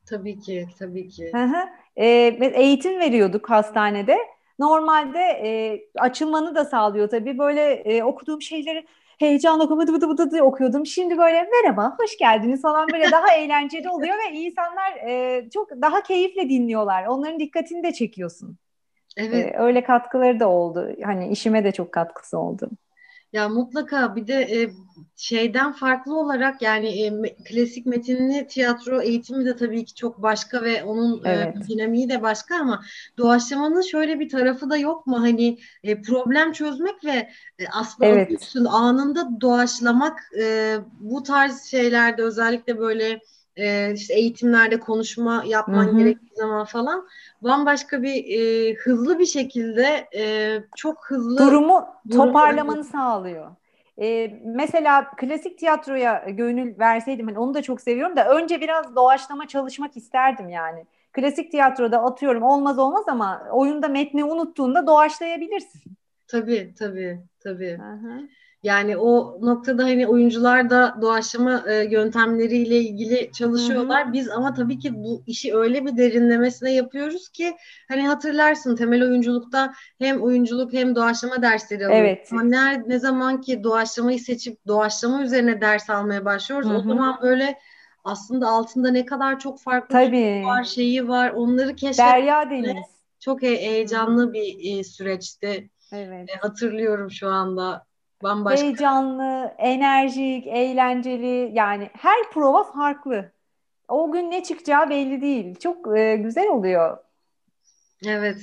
Tabii 0.06 0.40
ki, 0.40 0.66
tabii 0.78 1.08
ki. 1.08 1.30
Hı 1.34 1.44
hı. 1.44 1.68
E, 1.96 2.06
eğitim 2.54 3.00
veriyorduk 3.00 3.50
hastanede. 3.50 4.18
Normalde 4.58 5.18
e, 5.18 5.80
açılmanı 5.98 6.54
da 6.54 6.64
sağlıyor 6.64 7.08
tabii. 7.08 7.38
Böyle 7.38 7.62
e, 7.62 8.02
okuduğum 8.02 8.42
şeyleri 8.42 8.86
heyecanla 9.18 9.70
bıdı 9.70 9.92
bıdı 9.92 10.08
bıdı 10.08 10.42
okuyordum. 10.42 10.86
Şimdi 10.86 11.18
böyle 11.18 11.42
merhaba, 11.42 11.96
hoş 11.98 12.18
geldiniz 12.18 12.62
falan 12.62 12.88
böyle 12.92 13.10
daha 13.12 13.32
eğlenceli 13.36 13.88
oluyor 13.88 14.14
ve 14.14 14.36
insanlar 14.38 14.92
e, 15.06 15.44
çok 15.50 15.70
daha 15.70 16.02
keyifle 16.02 16.48
dinliyorlar. 16.48 17.06
Onların 17.06 17.40
dikkatini 17.40 17.82
de 17.82 17.92
çekiyorsun. 17.92 18.56
Evet. 19.16 19.54
E, 19.54 19.58
öyle 19.58 19.84
katkıları 19.84 20.40
da 20.40 20.48
oldu. 20.48 20.88
Hani 21.04 21.28
işime 21.28 21.64
de 21.64 21.72
çok 21.72 21.92
katkısı 21.92 22.38
oldu. 22.38 22.70
Ya 23.32 23.48
mutlaka 23.48 24.16
bir 24.16 24.26
de 24.26 24.34
e, 24.34 24.70
şeyden 25.16 25.72
farklı 25.72 26.18
olarak 26.18 26.62
yani 26.62 26.88
e, 27.02 27.36
klasik 27.44 27.86
metinli 27.86 28.46
tiyatro 28.46 29.02
eğitimi 29.02 29.44
de 29.44 29.56
tabii 29.56 29.84
ki 29.84 29.94
çok 29.94 30.22
başka 30.22 30.62
ve 30.62 30.84
onun 30.84 31.24
e, 31.24 31.28
evet. 31.30 31.56
e, 31.56 31.68
dinamiği 31.68 32.08
de 32.08 32.22
başka 32.22 32.56
ama 32.56 32.82
doğaçlamanın 33.18 33.80
şöyle 33.80 34.20
bir 34.20 34.28
tarafı 34.28 34.70
da 34.70 34.76
yok 34.76 35.06
mu? 35.06 35.20
Hani 35.20 35.58
e, 35.82 36.02
problem 36.02 36.52
çözmek 36.52 37.04
ve 37.04 37.30
e, 37.58 37.68
aslında 37.72 38.10
evet. 38.10 38.52
anında 38.68 39.40
doğaçlamak 39.40 40.20
e, 40.40 40.76
bu 41.00 41.22
tarz 41.22 41.62
şeylerde 41.62 42.22
özellikle 42.22 42.78
böyle 42.78 43.20
e, 43.56 43.92
işte 43.92 44.14
eğitimlerde 44.14 44.80
konuşma 44.80 45.44
yapman 45.46 45.86
Hı-hı. 45.86 45.98
gerektiği 45.98 46.34
zaman 46.34 46.64
falan 46.64 47.08
bambaşka 47.42 48.02
bir 48.02 48.24
e, 48.38 48.74
hızlı 48.74 49.18
bir 49.18 49.26
şekilde 49.26 50.08
e, 50.16 50.58
çok 50.76 51.10
hızlı 51.10 51.38
durumu 51.38 51.86
toparlamanı 52.12 52.76
durum, 52.76 52.84
sağlıyor. 52.84 53.50
E, 54.00 54.40
mesela 54.44 55.10
klasik 55.16 55.58
tiyatroya 55.58 56.24
gönül 56.28 56.78
verseydim 56.78 57.26
hani 57.26 57.38
onu 57.38 57.54
da 57.54 57.62
çok 57.62 57.80
seviyorum 57.80 58.16
da 58.16 58.28
önce 58.28 58.60
biraz 58.60 58.96
doğaçlama 58.96 59.48
çalışmak 59.48 59.96
isterdim 59.96 60.48
yani. 60.48 60.86
Klasik 61.12 61.50
tiyatroda 61.50 62.02
atıyorum 62.02 62.42
olmaz 62.42 62.78
olmaz 62.78 63.04
ama 63.08 63.42
oyunda 63.52 63.88
metni 63.88 64.24
unuttuğunda 64.24 64.86
doğaçlayabilirsin. 64.86 65.82
Tabii 66.28 66.74
tabii 66.78 67.20
tabii. 67.40 67.78
Hı-hı. 67.78 68.28
Yani 68.66 68.96
o 68.96 69.38
noktada 69.40 69.84
hani 69.84 70.06
oyuncular 70.06 70.70
da 70.70 70.96
doğaçlama 71.00 71.64
e, 71.68 71.84
yöntemleriyle 71.90 72.76
ilgili 72.76 73.32
çalışıyorlar. 73.32 74.04
Hı 74.04 74.08
hı. 74.08 74.12
Biz 74.12 74.30
ama 74.30 74.54
tabii 74.54 74.78
ki 74.78 74.94
bu 74.94 75.22
işi 75.26 75.56
öyle 75.56 75.86
bir 75.86 75.96
derinlemesine 75.96 76.72
yapıyoruz 76.72 77.28
ki 77.28 77.56
hani 77.88 78.08
hatırlarsın 78.08 78.76
temel 78.76 79.02
oyunculukta 79.02 79.74
hem 79.98 80.22
oyunculuk 80.22 80.72
hem 80.72 80.94
doğaçlama 80.94 81.42
dersleri 81.42 81.86
alıyoruz. 81.86 82.06
Evet. 82.06 82.28
Ama 82.32 82.42
ne, 82.42 82.82
ne 82.86 82.98
zaman 82.98 83.40
ki 83.40 83.64
doğaçlamayı 83.64 84.20
seçip 84.20 84.66
doğaçlama 84.66 85.22
üzerine 85.22 85.60
ders 85.60 85.90
almaya 85.90 86.24
başlıyoruz 86.24 86.68
hı 86.68 86.72
hı. 86.72 86.76
o 86.76 86.80
zaman 86.82 87.18
böyle 87.22 87.58
aslında 88.04 88.48
altında 88.48 88.90
ne 88.90 89.06
kadar 89.06 89.38
çok 89.38 89.60
farklı 89.60 89.92
Tabii. 89.92 90.42
var, 90.44 90.64
şeyi 90.64 91.08
var. 91.08 91.30
Onları 91.30 91.76
keşfetmek 91.76 92.14
Derya 92.14 92.50
Deniz. 92.50 92.86
Çok 93.20 93.42
heyecanlı 93.42 94.32
bir 94.32 94.78
e, 94.78 94.84
süreçti. 94.84 95.70
Evet. 95.92 96.30
E, 96.30 96.38
hatırlıyorum 96.40 97.10
şu 97.10 97.28
anda. 97.28 97.86
Bambaşka. 98.22 98.66
Heyecanlı, 98.66 99.54
enerjik, 99.58 100.46
eğlenceli 100.46 101.50
yani 101.54 101.90
her 101.92 102.30
prova 102.32 102.64
farklı. 102.64 103.32
O 103.88 104.12
gün 104.12 104.30
ne 104.30 104.42
çıkacağı 104.42 104.90
belli 104.90 105.20
değil. 105.20 105.54
Çok 105.54 105.98
e, 105.98 106.16
güzel 106.16 106.48
oluyor. 106.48 106.98
Evet. 108.06 108.38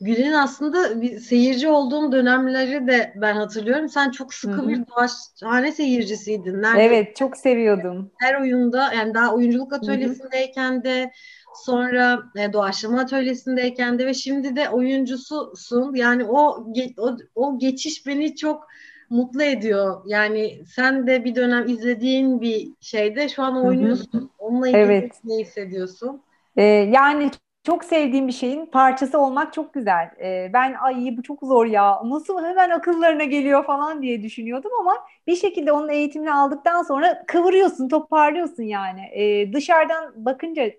Gül'ün 0.00 0.32
aslında 0.32 1.00
bir 1.00 1.18
seyirci 1.18 1.68
olduğum 1.68 2.12
dönemleri 2.12 2.86
de 2.86 3.12
ben 3.16 3.34
hatırlıyorum. 3.34 3.88
Sen 3.88 4.10
çok 4.10 4.34
sıkı 4.34 4.54
Hı-hı. 4.54 4.68
bir 4.68 4.86
doğaçhane 4.86 5.72
seyircisiydin. 5.72 6.62
Nerede? 6.62 6.82
Evet, 6.82 7.16
çok 7.16 7.36
seviyordum. 7.36 8.10
Her 8.18 8.40
oyunda 8.40 8.92
yani 8.92 9.14
daha 9.14 9.34
oyunculuk 9.34 9.72
atölyesindeyken 9.72 10.84
de 10.84 11.12
sonra 11.54 12.22
e, 12.36 12.52
doğaçlama 12.52 13.00
atölyesindeyken 13.00 13.98
de 13.98 14.06
ve 14.06 14.14
şimdi 14.14 14.56
de 14.56 14.68
oyuncususun. 14.68 15.94
Yani 15.94 16.24
o 16.24 16.66
o, 16.98 17.16
o 17.34 17.58
geçiş 17.58 18.06
beni 18.06 18.36
çok 18.36 18.68
mutlu 19.12 19.42
ediyor. 19.42 20.02
Yani 20.06 20.64
sen 20.66 21.06
de 21.06 21.24
bir 21.24 21.34
dönem 21.34 21.68
izlediğin 21.68 22.40
bir 22.40 22.68
şeyde 22.80 23.28
şu 23.28 23.42
an 23.42 23.66
oynuyorsun. 23.66 24.30
Onunla 24.38 24.68
ilgili 24.68 24.82
evet. 24.82 25.12
ne 25.24 25.34
hissediyorsun? 25.34 26.22
Ee, 26.56 26.62
yani 26.62 27.30
çok 27.64 27.84
sevdiğim 27.84 28.28
bir 28.28 28.32
şeyin 28.32 28.66
parçası 28.66 29.18
olmak 29.18 29.52
çok 29.52 29.74
güzel. 29.74 30.10
Ee, 30.22 30.50
ben 30.52 30.74
ay 30.74 31.14
bu 31.16 31.22
çok 31.22 31.40
zor 31.42 31.66
ya 31.66 32.02
nasıl 32.04 32.44
hemen 32.44 32.70
akıllarına 32.70 33.24
geliyor 33.24 33.64
falan 33.64 34.02
diye 34.02 34.22
düşünüyordum 34.22 34.70
ama 34.80 34.94
bir 35.26 35.36
şekilde 35.36 35.72
onun 35.72 35.88
eğitimini 35.88 36.32
aldıktan 36.32 36.82
sonra 36.82 37.24
kıvırıyorsun, 37.26 37.88
toparlıyorsun 37.88 38.62
yani. 38.62 39.00
Ee, 39.00 39.52
dışarıdan 39.52 40.12
bakınca 40.16 40.70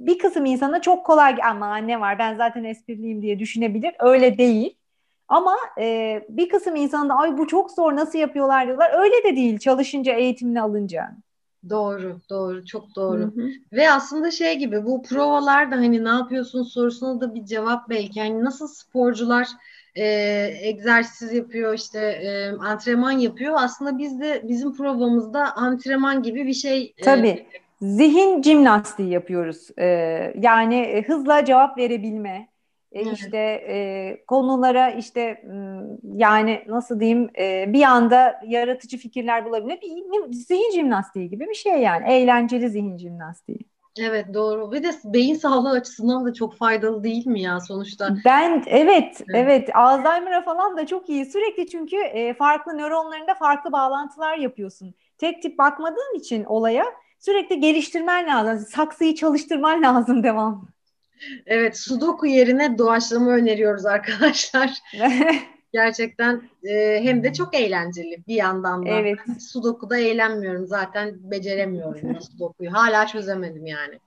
bir 0.00 0.18
kısım 0.18 0.44
insana 0.44 0.80
çok 0.80 1.06
kolay 1.06 1.36
ama 1.50 1.76
ne 1.76 2.00
var 2.00 2.18
ben 2.18 2.36
zaten 2.36 2.64
espriliyim 2.64 3.22
diye 3.22 3.38
düşünebilir. 3.38 3.94
Öyle 4.00 4.38
değil. 4.38 4.76
Ama 5.32 5.56
e, 5.80 6.20
bir 6.28 6.48
kısım 6.48 6.76
insan 6.76 7.08
da 7.08 7.14
ay 7.14 7.38
bu 7.38 7.46
çok 7.46 7.70
zor 7.70 7.96
nasıl 7.96 8.18
yapıyorlar 8.18 8.66
diyorlar. 8.66 8.90
Öyle 8.98 9.14
de 9.24 9.36
değil 9.36 9.58
çalışınca 9.58 10.12
eğitimini 10.12 10.62
alınca. 10.62 11.10
Doğru, 11.70 12.20
doğru, 12.30 12.66
çok 12.66 12.96
doğru. 12.96 13.20
Hı 13.20 13.24
hı. 13.24 13.48
Ve 13.72 13.90
aslında 13.90 14.30
şey 14.30 14.58
gibi 14.58 14.86
bu 14.86 15.02
provalar 15.02 15.70
da 15.70 15.76
hani 15.76 16.04
ne 16.04 16.08
yapıyorsun 16.08 16.62
sorusuna 16.62 17.20
da 17.20 17.34
bir 17.34 17.44
cevap 17.44 17.90
belki. 17.90 18.18
Yani 18.18 18.44
nasıl 18.44 18.68
sporcular 18.68 19.48
e, 19.94 20.04
egzersiz 20.62 21.32
yapıyor 21.32 21.74
işte 21.74 21.98
e, 21.98 22.50
antrenman 22.50 23.12
yapıyor. 23.12 23.54
Aslında 23.58 23.98
biz 23.98 24.20
de 24.20 24.42
bizim 24.48 24.76
provamızda 24.76 25.56
antrenman 25.56 26.22
gibi 26.22 26.46
bir 26.46 26.54
şey. 26.54 26.94
E, 26.98 27.02
Tabii. 27.02 27.28
E, 27.28 27.46
Zihin 27.82 28.42
jimnastiği 28.42 29.10
yapıyoruz. 29.10 29.68
Ee, 29.78 30.32
yani 30.40 31.04
hızla 31.06 31.44
cevap 31.44 31.78
verebilme, 31.78 32.48
e, 32.92 33.12
işte 33.12 33.38
e, 33.68 34.24
konulara 34.26 34.90
işte 34.90 35.44
yani 36.14 36.64
nasıl 36.68 37.00
diyeyim 37.00 37.30
e, 37.38 37.72
bir 37.72 37.82
anda 37.82 38.40
yaratıcı 38.46 38.98
fikirler 38.98 39.44
bulabilme 39.44 39.80
bir 39.82 40.32
zihin 40.32 40.72
jimnastiği 40.72 41.30
gibi 41.30 41.48
bir 41.48 41.54
şey 41.54 41.78
yani 41.78 42.12
eğlenceli 42.12 42.70
zihin 42.70 42.98
jimnastiği. 42.98 43.58
Evet 43.98 44.34
doğru. 44.34 44.72
Bir 44.72 44.82
de 44.82 44.90
beyin 45.04 45.34
sağlığı 45.34 45.70
açısından 45.70 46.24
da 46.24 46.32
çok 46.32 46.56
faydalı 46.56 47.04
değil 47.04 47.26
mi 47.26 47.40
ya 47.40 47.60
sonuçta? 47.60 48.16
Ben 48.24 48.64
evet 48.66 48.66
evet, 48.66 49.22
evet. 49.34 49.76
Alzheimer'a 49.76 50.42
falan 50.42 50.76
da 50.76 50.86
çok 50.86 51.08
iyi. 51.08 51.26
Sürekli 51.26 51.66
çünkü 51.66 51.96
e, 51.96 52.34
farklı 52.34 52.78
nöronlarında 52.78 53.34
farklı 53.34 53.72
bağlantılar 53.72 54.36
yapıyorsun. 54.36 54.94
Tek 55.18 55.42
tip 55.42 55.58
bakmadığın 55.58 56.18
için 56.18 56.44
olaya 56.44 56.84
sürekli 57.18 57.60
geliştirmen 57.60 58.26
lazım. 58.26 58.66
Saksıyı 58.66 59.14
çalıştırman 59.14 59.82
lazım 59.82 60.22
devam. 60.22 60.68
Evet, 61.46 61.78
sudoku 61.78 62.26
yerine 62.26 62.78
doğaçlama 62.78 63.30
öneriyoruz 63.30 63.86
arkadaşlar. 63.86 64.70
Gerçekten 65.72 66.42
e, 66.64 67.00
hem 67.02 67.24
de 67.24 67.32
çok 67.32 67.54
eğlenceli 67.54 68.22
bir 68.28 68.34
yandan 68.34 68.86
da. 68.86 68.90
Evet. 68.90 69.18
Sudoku'da 69.40 69.98
eğlenmiyorum 69.98 70.66
zaten 70.66 71.14
beceremiyorum 71.30 72.20
sudokuyu. 72.20 72.72
Hala 72.72 73.06
çözemedim 73.06 73.66
yani. 73.66 73.98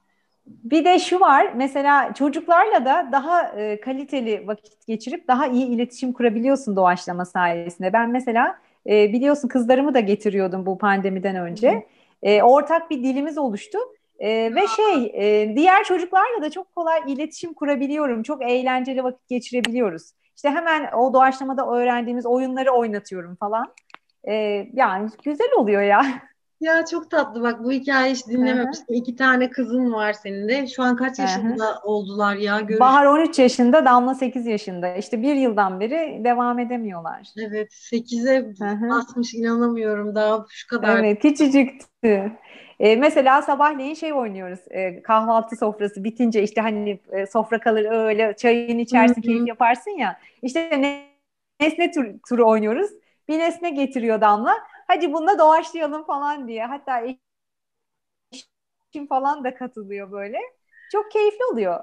Bir 0.45 0.86
de 0.86 1.00
şu 1.00 1.19
var 1.19 1.53
mesela 1.55 2.13
çocuklarla 2.13 2.86
da 2.86 3.10
daha 3.12 3.43
e, 3.43 3.79
kaliteli 3.79 4.48
vakit 4.48 4.88
geçirip 4.88 5.27
daha 5.27 5.48
iyi 5.48 5.65
iletişim 5.65 6.13
kurabiliyorsun 6.13 6.75
doğaçlama 6.75 7.25
sayesinde. 7.25 7.93
Ben 7.93 8.10
mesela 8.10 8.57
e, 8.89 9.13
biliyorsun 9.13 9.48
kızlarımı 9.48 9.93
da 9.93 10.00
getiriyordum 10.00 10.65
bu 10.65 10.77
pandemiden 10.77 11.36
önce. 11.36 11.86
E, 12.24 12.43
ortak 12.43 12.91
bir 12.91 13.03
dilimiz 13.03 13.38
oluştu. 13.38 13.77
E, 14.19 14.55
ve 14.55 14.67
şey 14.67 15.05
e, 15.13 15.55
diğer 15.55 15.84
çocuklarla 15.84 16.41
da 16.41 16.50
çok 16.50 16.75
kolay 16.75 17.00
iletişim 17.07 17.53
kurabiliyorum. 17.53 18.24
Çok 18.24 18.43
eğlenceli 18.43 19.03
vakit 19.03 19.27
geçirebiliyoruz. 19.27 20.12
İşte 20.36 20.50
hemen 20.50 20.91
o 20.91 21.13
doğaçlamada 21.13 21.67
öğrendiğimiz 21.72 22.25
oyunları 22.25 22.72
oynatıyorum 22.72 23.36
falan. 23.36 23.74
E, 24.24 24.34
yani 24.74 25.10
güzel 25.24 25.51
oluyor 25.57 25.81
ya. 25.81 26.05
Ya 26.62 26.86
çok 26.86 27.12
tatlı 27.12 27.41
bak 27.41 27.63
bu 27.63 27.72
hikayeyi 27.72 28.15
hiç 28.15 28.27
dinlememiştim. 28.27 28.88
Hı-hı. 28.88 28.98
İki 28.98 29.15
tane 29.15 29.50
kızın 29.50 29.93
var 29.93 30.13
senin 30.13 30.48
de. 30.48 30.67
Şu 30.67 30.84
an 30.84 30.95
kaç 30.95 31.19
yaşında 31.19 31.65
Hı-hı. 31.65 31.79
oldular 31.84 32.36
ya? 32.36 32.60
Görüş... 32.60 32.79
Bahar 32.79 33.05
13 33.05 33.39
yaşında, 33.39 33.86
Damla 33.86 34.15
8 34.15 34.45
yaşında. 34.45 34.95
İşte 34.95 35.22
bir 35.22 35.36
yıldan 35.36 35.79
beri 35.79 36.22
devam 36.24 36.60
edemiyorlar. 36.60 37.27
Evet 37.38 37.74
8'e 37.74 38.53
basmış 38.89 39.34
inanamıyorum 39.34 40.15
daha 40.15 40.45
şu 40.50 40.67
kadar. 40.67 41.00
Evet 41.00 41.22
küçücüktü. 41.22 42.31
E, 42.79 42.96
mesela 42.96 43.41
sabahleyin 43.41 43.94
şey 43.94 44.13
oynuyoruz. 44.13 44.60
E, 44.70 45.01
kahvaltı 45.01 45.55
sofrası 45.55 46.03
bitince 46.03 46.44
işte 46.44 46.62
hani 46.62 47.00
e, 47.12 47.25
sofra 47.25 47.60
kalır 47.60 47.86
öyle 47.86 48.36
çayın 48.38 48.79
içersin 48.79 49.22
keyif 49.22 49.48
yaparsın 49.48 49.91
ya. 49.91 50.20
İşte 50.41 50.82
nesne 51.60 51.91
tur, 51.91 52.05
turu 52.29 52.50
oynuyoruz. 52.50 52.91
Bir 53.27 53.39
nesne 53.39 53.70
getiriyor 53.70 54.22
Damla. 54.22 54.53
Hadi 54.88 55.13
bununla 55.13 55.39
doğaçlayalım 55.39 56.05
falan 56.05 56.48
diye. 56.48 56.65
Hatta 56.65 57.01
eşim 57.01 57.20
falan 59.10 59.44
da 59.44 59.55
katılıyor 59.55 60.12
böyle. 60.12 60.38
Çok 60.91 61.12
keyifli 61.12 61.46
oluyor. 61.51 61.79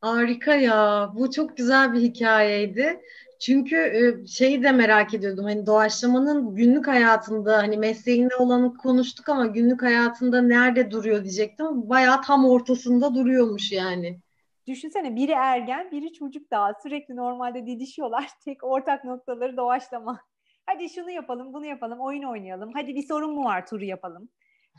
Harika 0.00 0.54
ya. 0.54 1.10
Bu 1.14 1.30
çok 1.30 1.56
güzel 1.56 1.92
bir 1.92 2.00
hikayeydi. 2.00 3.00
Çünkü 3.40 3.76
e, 3.76 4.26
şeyi 4.26 4.62
de 4.62 4.72
merak 4.72 5.14
ediyordum. 5.14 5.44
Hani 5.44 5.66
doğaçlamanın 5.66 6.54
günlük 6.54 6.86
hayatında 6.86 7.58
hani 7.58 7.76
mesleğinde 7.76 8.36
olanı 8.36 8.76
konuştuk 8.76 9.28
ama 9.28 9.46
günlük 9.46 9.82
hayatında 9.82 10.42
nerede 10.42 10.90
duruyor 10.90 11.24
diyecektim. 11.24 11.88
Bayağı 11.88 12.22
tam 12.22 12.44
ortasında 12.44 13.14
duruyormuş 13.14 13.72
yani. 13.72 14.20
Düşünsene 14.66 15.16
biri 15.16 15.32
ergen, 15.32 15.90
biri 15.90 16.12
çocuk 16.12 16.50
daha 16.50 16.72
sürekli 16.82 17.16
normalde 17.16 17.66
didişiyorlar. 17.66 18.28
Tek 18.44 18.64
ortak 18.64 19.04
noktaları 19.04 19.56
doğaçlama. 19.56 20.20
Hadi 20.66 20.90
şunu 20.90 21.10
yapalım, 21.10 21.52
bunu 21.52 21.66
yapalım, 21.66 22.00
oyun 22.00 22.22
oynayalım. 22.22 22.70
Hadi 22.74 22.94
bir 22.94 23.02
sorun 23.02 23.34
mu 23.34 23.44
var 23.44 23.66
turu 23.66 23.84
yapalım 23.84 24.28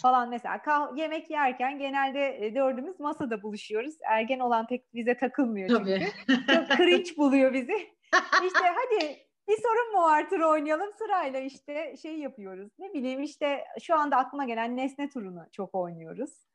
falan 0.02 0.30
mesela 0.30 0.56
kah- 0.56 1.00
yemek 1.00 1.30
yerken 1.30 1.80
genelde 1.80 2.46
e, 2.46 2.56
dördümüz 2.56 3.00
masada 3.00 3.44
buluşuyoruz. 3.44 3.96
Ergen 4.10 4.40
olan 4.40 4.68
pek 4.68 4.94
bize 4.94 5.18
takılmıyor 5.18 5.70
çünkü. 5.70 5.84
Tabii. 5.84 6.08
Çok 6.48 6.78
cringe 6.78 7.18
buluyor 7.18 7.54
bizi. 7.54 7.97
İşte 8.46 8.60
hadi 8.76 9.18
bir 9.48 9.58
sorun 9.62 9.94
mu 9.94 10.02
var 10.02 10.30
tur 10.30 10.40
oynayalım 10.40 10.94
sırayla 10.94 11.40
işte 11.40 11.96
şey 12.02 12.20
yapıyoruz. 12.20 12.72
Ne 12.80 12.94
bileyim 12.94 13.24
işte 13.24 13.64
şu 13.82 13.96
anda 13.96 14.18
aklıma 14.18 14.46
gelen 14.46 14.78
nesne 14.78 15.10
turunu 15.10 15.46
çok 15.52 15.76
oynuyoruz. 15.76 16.48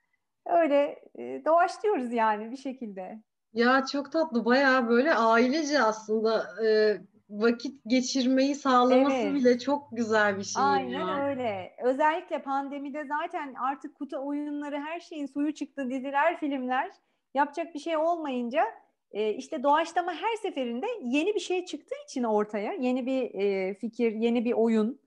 Öyle 0.47 1.05
e, 1.19 1.45
doğaçlıyoruz 1.45 2.13
yani 2.13 2.51
bir 2.51 2.57
şekilde. 2.57 3.23
Ya 3.53 3.85
çok 3.93 4.13
tatlı 4.13 4.45
bayağı 4.45 4.89
böyle 4.89 5.15
ailece 5.15 5.83
aslında 5.83 6.65
e, 6.67 6.97
vakit 7.31 7.81
geçirmeyi 7.87 8.55
sağlaması 8.55 9.17
evet. 9.17 9.35
bile 9.35 9.59
çok 9.59 9.89
güzel 9.93 10.39
bir 10.39 10.45
şey. 10.45 10.63
Aynen 10.63 11.07
ya. 11.07 11.29
öyle. 11.29 11.77
Özellikle 11.83 12.43
pandemide 12.43 13.05
zaten 13.05 13.55
artık 13.55 13.95
kutu 13.95 14.27
oyunları 14.27 14.81
her 14.81 15.01
şeyin 15.01 15.27
suyu 15.27 15.55
çıktı 15.55 15.91
diziler 15.91 16.41
filmler 16.41 16.91
yapacak 17.35 17.75
bir 17.75 17.79
şey 17.79 17.97
olmayınca 17.97 18.65
e, 19.13 19.35
işte 19.35 19.63
doğaçlama 19.63 20.13
her 20.13 20.37
seferinde 20.43 20.87
yeni 21.03 21.35
bir 21.35 21.41
şey 21.41 21.65
çıktığı 21.65 21.95
için 22.09 22.23
ortaya 22.23 22.73
yeni 22.73 23.07
bir 23.07 23.35
e, 23.35 23.75
fikir 23.75 24.13
yeni 24.13 24.45
bir 24.45 24.53
oyun 24.53 25.01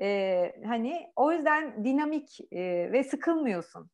e, 0.00 0.52
hani 0.66 1.06
o 1.16 1.32
yüzden 1.32 1.84
dinamik 1.84 2.40
e, 2.52 2.92
ve 2.92 3.04
sıkılmıyorsun. 3.04 3.90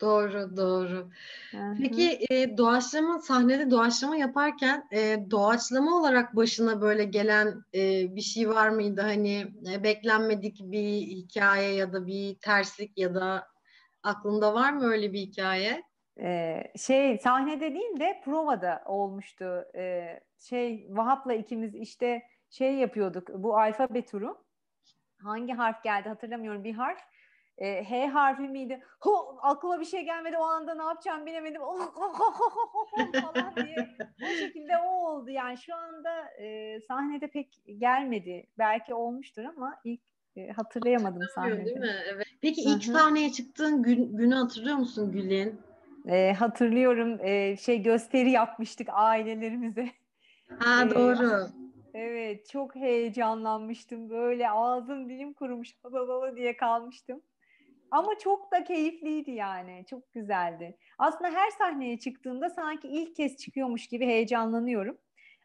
Doğru, 0.00 0.56
doğru. 0.56 1.10
Hı-hı. 1.50 1.74
Peki 1.82 2.18
e, 2.30 2.58
doğaçlama 2.58 3.18
sahnede 3.18 3.70
doğaçlama 3.70 4.16
yaparken 4.16 4.88
e, 4.92 5.26
doğaçlama 5.30 5.96
olarak 5.96 6.36
başına 6.36 6.80
böyle 6.80 7.04
gelen 7.04 7.64
e, 7.74 8.14
bir 8.16 8.20
şey 8.20 8.48
var 8.48 8.68
mıydı? 8.68 9.00
Hani 9.00 9.46
e, 9.72 9.82
beklenmedik 9.82 10.60
bir 10.60 11.00
hikaye 11.00 11.74
ya 11.74 11.92
da 11.92 12.06
bir 12.06 12.34
terslik 12.34 12.98
ya 12.98 13.14
da 13.14 13.46
aklında 14.02 14.54
var 14.54 14.72
mı 14.72 14.84
öyle 14.84 15.12
bir 15.12 15.20
hikaye? 15.20 15.82
Ee, 16.20 16.72
şey 16.76 17.18
sahnede 17.18 17.74
değil 17.74 18.00
de 18.00 18.20
provada 18.24 18.82
olmuştu. 18.86 19.64
Ee, 19.74 20.20
şey 20.38 20.86
Vahap'la 20.90 21.34
ikimiz 21.34 21.74
işte 21.74 22.22
şey 22.50 22.74
yapıyorduk 22.74 23.28
bu 23.28 23.58
alfabe 23.58 24.04
turu. 24.04 24.44
Hangi 25.22 25.52
harf 25.52 25.82
geldi 25.82 26.08
hatırlamıyorum 26.08 26.64
bir 26.64 26.74
harf 26.74 27.00
e, 27.58 27.84
H 27.84 28.06
harfi 28.06 28.42
miydi? 28.42 28.80
Ho, 29.00 29.38
aklıma 29.42 29.80
bir 29.80 29.84
şey 29.84 30.04
gelmedi 30.04 30.36
o 30.38 30.42
anda 30.42 30.74
ne 30.74 30.82
yapacağım 30.82 31.26
bilemedim. 31.26 31.60
falan 33.20 33.56
diye. 33.56 33.96
O 34.22 34.26
şekilde 34.26 34.76
o 34.76 34.88
oldu. 34.88 35.30
Yani 35.30 35.58
şu 35.58 35.74
anda 35.74 36.28
e, 36.40 36.80
sahnede 36.80 37.26
pek 37.26 37.62
gelmedi. 37.78 38.46
Belki 38.58 38.94
olmuştur 38.94 39.44
ama 39.44 39.76
ilk 39.84 40.00
e, 40.36 40.48
hatırlayamadım 40.48 41.22
sahnede. 41.34 41.64
Değil 41.64 41.76
mi? 41.76 41.96
Evet. 42.06 42.26
Peki 42.42 42.60
ilk 42.60 42.86
Hı-hı. 42.86 42.92
sahneye 42.92 43.32
çıktığın 43.32 43.82
gün, 43.82 44.16
günü 44.16 44.34
hatırlıyor 44.34 44.76
musun 44.76 45.12
Gül'in? 45.12 45.60
E, 46.08 46.32
hatırlıyorum. 46.32 47.18
E, 47.22 47.56
şey 47.56 47.82
gösteri 47.82 48.30
yapmıştık 48.30 48.88
ailelerimize. 48.92 49.88
Ha 50.58 50.84
e, 50.84 50.90
doğru. 50.90 51.48
Evet 51.94 52.48
çok 52.48 52.74
heyecanlanmıştım 52.74 54.10
böyle 54.10 54.50
ağzım 54.50 55.08
dilim 55.08 55.32
kurumuş 55.32 55.84
baba 55.84 56.36
diye 56.36 56.56
kalmıştım. 56.56 57.22
Ama 57.90 58.18
çok 58.18 58.52
da 58.52 58.64
keyifliydi 58.64 59.30
yani. 59.30 59.84
Çok 59.90 60.12
güzeldi. 60.12 60.76
Aslında 60.98 61.30
her 61.30 61.50
sahneye 61.50 61.98
çıktığımda 61.98 62.50
sanki 62.50 62.88
ilk 62.88 63.16
kez 63.16 63.36
çıkıyormuş 63.36 63.86
gibi 63.86 64.06
heyecanlanıyorum. 64.06 64.98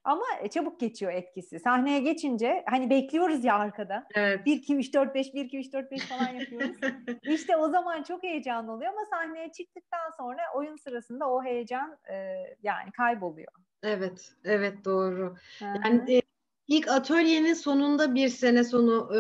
Ama 0.10 0.50
çabuk 0.52 0.80
geçiyor 0.80 1.14
etkisi. 1.14 1.60
Sahneye 1.60 2.00
geçince 2.00 2.64
hani 2.68 2.90
bekliyoruz 2.90 3.44
ya 3.44 3.56
arkada. 3.56 4.08
Evet. 4.16 4.46
1 4.46 4.58
2 4.58 4.76
3 4.76 4.94
4 4.94 5.16
5 5.16 5.34
1 5.34 5.46
2 5.46 5.60
3 5.60 5.74
4 5.74 5.92
5 5.92 6.02
falan 6.02 6.34
yapıyoruz. 6.34 6.78
İşte 7.24 7.58
o 7.58 7.70
zaman 7.70 8.04
çok 8.04 8.24
heyecanlı 8.24 8.72
oluyor 8.72 8.92
ama 8.92 9.06
sahneye 9.10 9.52
çıktıktan 9.52 10.10
sonra 10.18 10.42
oyun 10.56 10.76
sırasında 10.76 11.30
o 11.30 11.44
heyecan 11.44 11.98
e, 12.12 12.16
yani 12.64 12.92
kayboluyor. 12.92 13.52
Evet, 13.84 14.32
evet 14.44 14.86
doğru. 14.86 15.36
Hı-hı. 15.60 15.70
Yani 15.86 16.14
e, 16.16 16.22
İlk 16.68 16.88
atölyenin 16.88 17.54
sonunda 17.54 18.16
bir 18.16 18.30
sene 18.30 18.64
sonu 18.64 19.10
e, 19.16 19.20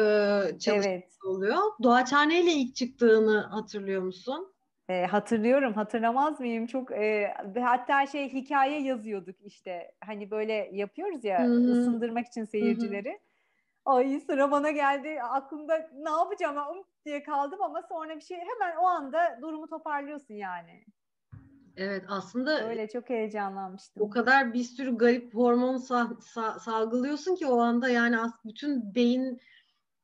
çalışması 0.60 0.89
evet. 0.89 1.17
oluyor. 1.25 1.58
Doğaçhane 1.84 2.41
ile 2.41 2.51
ilk 2.51 2.75
çıktığını 2.75 3.39
hatırlıyor 3.39 4.01
musun? 4.01 4.53
E, 4.89 5.05
hatırlıyorum, 5.05 5.74
hatırlamaz 5.74 6.40
mıyım? 6.40 6.68
Çok 6.68 6.92
e, 6.92 7.33
hatta 7.61 8.07
şey 8.07 8.33
hikaye 8.33 8.81
yazıyorduk 8.81 9.35
işte. 9.42 9.92
Hani 10.05 10.31
böyle 10.31 10.70
yapıyoruz 10.74 11.24
ya 11.24 11.48
Hı-hı. 11.48 11.72
ısındırmak 11.72 12.27
için 12.27 12.46
seyircileri. 12.46 13.09
Hı-hı. 13.09 13.96
Ay 13.96 14.20
sıra 14.20 14.51
bana 14.51 14.72
geldi. 14.72 15.22
Aklımda 15.22 15.90
ne 15.94 16.09
yapacağım 16.09 16.85
diye 17.05 17.24
kaldım 17.24 17.61
ama 17.61 17.81
sonra 17.81 18.16
bir 18.16 18.22
şey 18.22 18.37
hemen 18.37 18.77
o 18.77 18.85
anda 18.85 19.40
durumu 19.42 19.68
toparlıyorsun 19.68 20.33
yani. 20.33 20.85
Evet 21.77 22.03
aslında 22.09 22.68
öyle 22.68 22.87
çok 22.87 23.09
heyecanlanmıştım. 23.09 24.03
O 24.03 24.09
kadar 24.09 24.53
bir 24.53 24.64
sürü 24.64 24.98
garip 24.98 25.33
hormon 25.33 25.75
sa- 25.75 26.20
sa- 26.20 26.59
salgılıyorsun 26.59 27.35
ki 27.35 27.48
o 27.48 27.59
anda 27.59 27.90
yani 27.90 28.18
bütün 28.46 28.96
beyin 28.96 29.42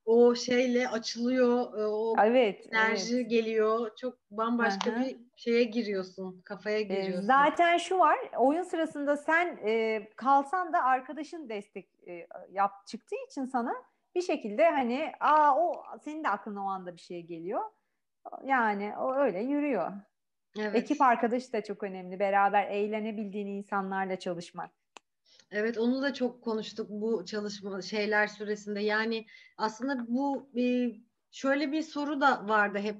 o 0.06 0.36
şeyle 0.36 0.88
açılıyor. 0.88 1.80
E, 1.80 1.86
o 1.86 2.16
evet, 2.24 2.68
enerji 2.72 3.16
evet. 3.16 3.30
geliyor. 3.30 3.96
Çok 3.96 4.18
bambaşka 4.32 4.92
Aha. 4.92 5.02
bir 5.02 5.18
şeye 5.36 5.64
giriyorsun. 5.64 6.42
Kafaya 6.46 6.80
e, 6.80 6.84
giriyorsun. 6.84 7.28
Zaten 7.28 7.78
şu 7.78 8.00
var. 8.00 8.18
Oyun 8.38 8.64
sırasında 8.64 9.18
sen 9.18 9.60
e, 9.66 10.02
kalsan 10.16 10.74
da 10.74 10.84
arkadaşın 10.84 11.50
destek 11.50 11.90
e, 12.08 12.28
yap 12.52 12.72
çıktığı 12.88 13.16
için 13.30 13.46
sana 13.46 13.74
bir 14.16 14.22
şekilde 14.22 14.70
hani 14.70 15.12
aa 15.20 15.58
o 15.58 15.84
senin 16.04 16.24
de 16.24 16.30
aklına 16.30 16.66
o 16.66 16.68
anda 16.68 16.96
bir 16.96 17.02
şey 17.02 17.22
geliyor. 17.22 17.62
Yani 18.44 18.94
o 18.98 19.16
öyle 19.16 19.40
yürüyor. 19.40 19.92
Evet. 20.60 20.76
Ekip 20.76 21.02
arkadaşı 21.02 21.54
da 21.54 21.64
çok 21.64 21.84
önemli. 21.84 22.20
Beraber 22.20 22.68
eğlenebildiğin 22.68 23.48
insanlarla 23.48 24.20
çalışmak. 24.20 24.72
Evet 25.52 25.78
onu 25.78 26.02
da 26.02 26.14
çok 26.14 26.42
konuştuk 26.42 26.90
bu 26.90 27.26
çalışma 27.26 27.82
şeyler 27.82 28.28
süresinde. 28.28 28.82
Yani 28.82 29.26
aslında 29.58 30.08
bu 30.08 30.50
e, 30.60 30.92
şöyle 31.32 31.72
bir 31.72 31.82
soru 31.82 32.22
da 32.22 32.48
vardı 32.48 32.80
hep. 32.80 32.96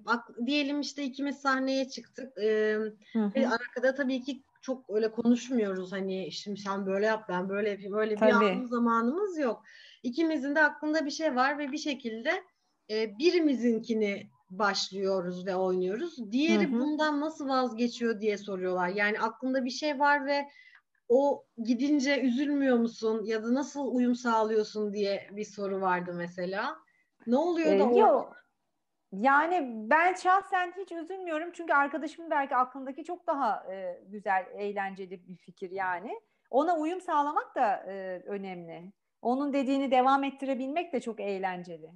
Diyelim 0.46 0.82
işte 0.82 1.04
ikimiz 1.04 1.38
sahneye 1.38 1.90
çıktık. 1.90 2.38
E, 2.38 2.78
ve 3.16 3.50
arkada 3.50 3.96
tabii 3.96 4.22
ki 4.22 4.44
çok 4.62 4.90
öyle 4.90 5.12
konuşmuyoruz. 5.12 5.92
Hani 5.92 6.32
şimdi 6.32 6.60
sen 6.60 6.86
böyle 6.86 7.06
yap 7.06 7.26
ben 7.30 7.50
böyle 7.50 7.70
yapayım. 7.70 7.94
Öyle 7.94 8.16
bir 8.16 8.22
anın 8.22 8.66
zamanımız 8.66 9.38
yok. 9.38 9.64
İkimizin 10.04 10.56
de 10.56 10.64
aklında 10.64 11.06
bir 11.06 11.12
şey 11.12 11.36
var 11.36 11.58
ve 11.58 11.72
bir 11.72 11.78
şekilde 11.78 12.44
e, 12.90 13.18
birimizinkini 13.20 14.30
başlıyoruz 14.50 15.46
ve 15.46 15.56
oynuyoruz. 15.56 16.32
Diğeri 16.32 16.64
hı 16.64 16.76
hı. 16.76 16.80
bundan 16.80 17.22
nasıl 17.22 17.50
vazgeçiyor 17.50 18.22
diye 18.22 18.38
soruyorlar. 18.38 18.88
Yani 18.88 19.20
aklında 19.20 19.66
bir 19.66 19.70
şey 19.70 20.00
var 20.00 20.26
ve 20.26 20.48
o 21.10 21.46
gidince 21.64 22.22
üzülmüyor 22.22 22.78
musun 22.78 23.24
ya 23.26 23.44
da 23.44 23.54
nasıl 23.54 23.96
uyum 23.96 24.16
sağlıyorsun 24.16 24.94
diye 24.94 25.30
bir 25.32 25.46
soru 25.46 25.82
vardı 25.82 26.14
mesela. 26.16 26.78
Ne 27.28 27.38
oluyor 27.38 27.80
da 27.80 27.84
ee, 27.84 27.84
o? 27.84 28.00
Yok. 28.00 28.36
Yani 29.12 29.72
ben 29.90 30.14
şahsen 30.14 30.74
hiç 30.78 30.92
üzülmüyorum 30.92 31.52
çünkü 31.54 31.74
arkadaşımın 31.74 32.32
belki 32.32 32.56
aklındaki 32.56 33.04
çok 33.04 33.28
daha 33.28 33.74
e, 33.74 34.02
güzel, 34.08 34.46
eğlenceli 34.58 35.28
bir 35.28 35.38
fikir 35.38 35.72
yani. 35.72 36.20
Ona 36.50 36.78
uyum 36.78 37.02
sağlamak 37.02 37.56
da 37.56 37.76
e, 37.76 38.22
önemli. 38.26 38.94
Onun 39.22 39.54
dediğini 39.54 39.92
devam 39.92 40.24
ettirebilmek 40.24 40.94
de 40.94 41.02
çok 41.02 41.20
eğlenceli. 41.20 41.92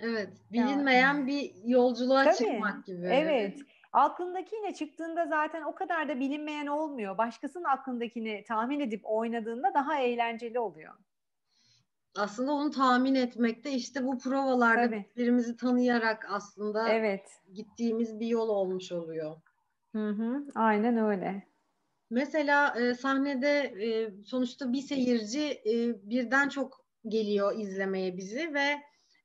Evet, 0.00 0.28
bilinmeyen 0.52 1.14
yani. 1.14 1.26
bir 1.26 1.52
yolculuğa 1.64 2.24
Tabii, 2.24 2.36
çıkmak 2.36 2.86
gibi. 2.86 3.06
Evet. 3.06 3.58
Aklındakiyle 3.96 4.74
çıktığında 4.74 5.26
zaten 5.26 5.62
o 5.62 5.74
kadar 5.74 6.08
da 6.08 6.20
bilinmeyen 6.20 6.66
olmuyor. 6.66 7.18
Başkasının 7.18 7.64
aklındakini 7.64 8.44
tahmin 8.48 8.80
edip 8.80 9.00
oynadığında 9.04 9.74
daha 9.74 10.00
eğlenceli 10.00 10.58
oluyor. 10.58 10.94
Aslında 12.16 12.52
onu 12.52 12.70
tahmin 12.70 13.14
etmekte 13.14 13.72
işte 13.72 14.04
bu 14.04 14.18
provalarda 14.18 14.86
Tabii. 14.86 15.04
birbirimizi 15.16 15.56
tanıyarak 15.56 16.26
aslında 16.30 16.88
evet. 16.88 17.42
gittiğimiz 17.52 18.20
bir 18.20 18.26
yol 18.26 18.48
olmuş 18.48 18.92
oluyor. 18.92 19.36
Hı 19.92 20.08
hı, 20.08 20.46
aynen 20.54 20.96
öyle. 20.96 21.46
Mesela 22.10 22.80
e, 22.80 22.94
sahnede 22.94 23.58
e, 23.60 24.10
sonuçta 24.24 24.72
bir 24.72 24.80
seyirci 24.80 25.42
e, 25.42 25.94
birden 26.10 26.48
çok 26.48 26.86
geliyor 27.08 27.58
izlemeye 27.58 28.16
bizi 28.16 28.54
ve 28.54 28.76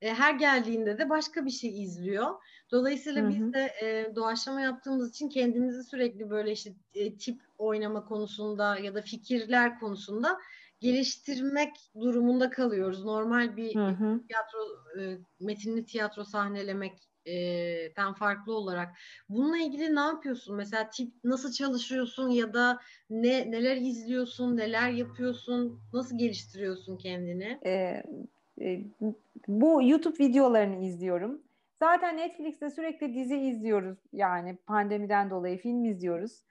e, 0.02 0.14
her 0.14 0.34
geldiğinde 0.34 0.98
de 0.98 1.10
başka 1.10 1.46
bir 1.46 1.52
şey 1.52 1.84
izliyor. 1.84 2.28
Dolayısıyla 2.72 3.22
Hı-hı. 3.22 3.30
biz 3.30 3.54
de 3.54 3.72
e, 3.82 4.16
doğaçlama 4.16 4.62
yaptığımız 4.62 5.10
için 5.10 5.30
kendimizi 5.30 5.84
sürekli 5.84 6.30
böyle 6.30 6.52
işte 6.52 6.74
e, 6.94 7.18
tip 7.18 7.42
oynama 7.58 8.06
konusunda 8.06 8.78
ya 8.78 8.96
da 8.96 9.02
fikirler 9.02 9.80
konusunda 9.80 10.38
geliştirmek 10.80 11.76
durumunda 12.02 12.50
kalıyoruz. 12.50 13.04
Normal 13.04 13.58
bir 13.58 13.76
Hı-hı. 13.76 14.22
tiyatro 14.28 14.60
e, 15.00 15.18
metinli 15.40 15.86
tiyatro 15.86 16.24
sahnelemek 16.24 16.94
den 17.98 18.14
farklı 18.14 18.54
olarak. 18.54 18.98
Bununla 19.30 19.58
ilgili 19.58 19.96
ne 19.96 20.00
yapıyorsun? 20.00 20.56
Mesela 20.56 20.90
tip 20.90 21.14
nasıl 21.24 21.52
çalışıyorsun 21.52 22.30
ya 22.30 22.54
da 22.54 22.80
ne 23.10 23.52
neler 23.52 23.78
izliyorsun, 23.78 24.58
neler 24.58 24.90
yapıyorsun, 24.90 25.80
nasıl 25.94 26.18
geliştiriyorsun 26.18 26.98
kendini? 26.98 27.60
E, 27.66 28.04
bu 29.48 29.84
YouTube 29.84 30.24
videolarını 30.24 30.86
izliyorum. 30.86 31.42
Zaten 31.80 32.18
Netflix'te 32.18 32.70
sürekli 32.70 33.16
dizi 33.16 33.38
izliyoruz 33.38 33.98
yani 34.14 34.56
pandemiden 34.56 35.30
dolayı 35.30 35.58
film 35.58 35.86
izliyoruz. 35.86 36.44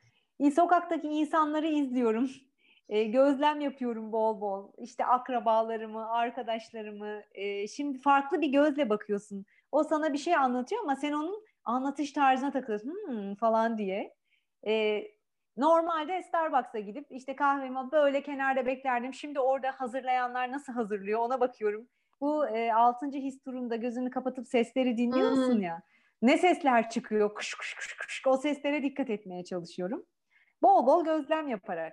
Sokaktaki 0.55 1.09
insanları 1.09 1.66
izliyorum. 1.66 2.31
E, 2.88 3.05
gözlem 3.05 3.61
yapıyorum 3.61 4.12
bol 4.12 4.40
bol. 4.40 4.73
İşte 4.79 5.05
akrabalarımı, 5.05 6.11
arkadaşlarımı. 6.11 7.23
E, 7.33 7.68
şimdi 7.68 7.99
farklı 7.99 8.40
bir 8.40 8.49
gözle 8.49 8.88
bakıyorsun. 8.88 9.44
O 9.73 9.85
sana 9.85 10.12
bir 10.12 10.18
şey 10.18 10.37
anlatıyor 10.37 10.83
ama 10.83 10.96
sen 10.96 11.12
onun 11.12 11.44
anlatış 11.64 12.12
tarzına 12.12 12.51
takılıyorsun 12.51 12.96
hmm, 13.07 13.35
falan 13.35 13.79
diye. 13.79 14.14
E, 14.66 15.03
normalde 15.57 16.23
Starbucks'a 16.23 16.79
gidip 16.79 17.07
işte 17.11 17.37
kahvemi 17.37 17.92
böyle 17.92 18.23
kenarda 18.23 18.66
beklerdim. 18.66 19.14
Şimdi 19.14 19.40
orada 19.40 19.73
hazırlayanlar 19.73 20.53
nasıl 20.53 20.73
hazırlıyor 20.73 21.20
ona 21.20 21.40
bakıyorum. 21.40 21.88
Bu 22.21 22.49
e, 22.49 22.73
6. 22.73 23.07
his 23.07 23.43
turunda 23.43 23.77
gözünü 23.77 24.11
kapatıp 24.11 24.49
sesleri 24.49 24.97
dinliyorsun 24.97 25.55
hmm. 25.55 25.63
ya. 25.63 25.83
Ne 26.23 26.39
sesler 26.39 26.91
çıkıyor? 26.91 27.35
Kış 27.35 27.55
kış 27.55 27.75
kış 27.75 27.97
kış. 27.97 28.23
O 28.27 28.37
seslere 28.37 28.83
dikkat 28.83 29.11
etmeye 29.11 29.45
çalışıyorum. 29.45 30.07
Bol 30.63 30.87
bol 30.87 31.05
gözlem 31.05 31.49
yaparak. 31.49 31.93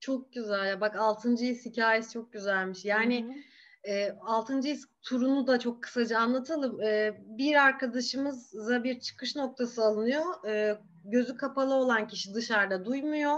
Çok 0.00 0.32
güzel 0.32 0.66
ya. 0.66 0.80
Bak 0.80 0.96
6. 0.96 1.30
his 1.30 1.66
hikayesi 1.66 2.12
çok 2.12 2.32
güzelmiş. 2.32 2.84
Yani 2.84 3.44
e, 3.84 4.12
6. 4.20 4.58
his 4.58 4.84
turunu 5.02 5.46
da 5.46 5.58
çok 5.58 5.82
kısaca 5.82 6.18
anlatalım. 6.18 6.82
E, 6.82 7.20
bir 7.26 7.54
arkadaşımıza 7.54 8.84
bir 8.84 9.00
çıkış 9.00 9.36
noktası 9.36 9.84
alınıyor. 9.84 10.48
E, 10.48 10.78
gözü 11.04 11.36
kapalı 11.36 11.74
olan 11.74 12.08
kişi 12.08 12.34
dışarıda 12.34 12.84
duymuyor. 12.84 13.36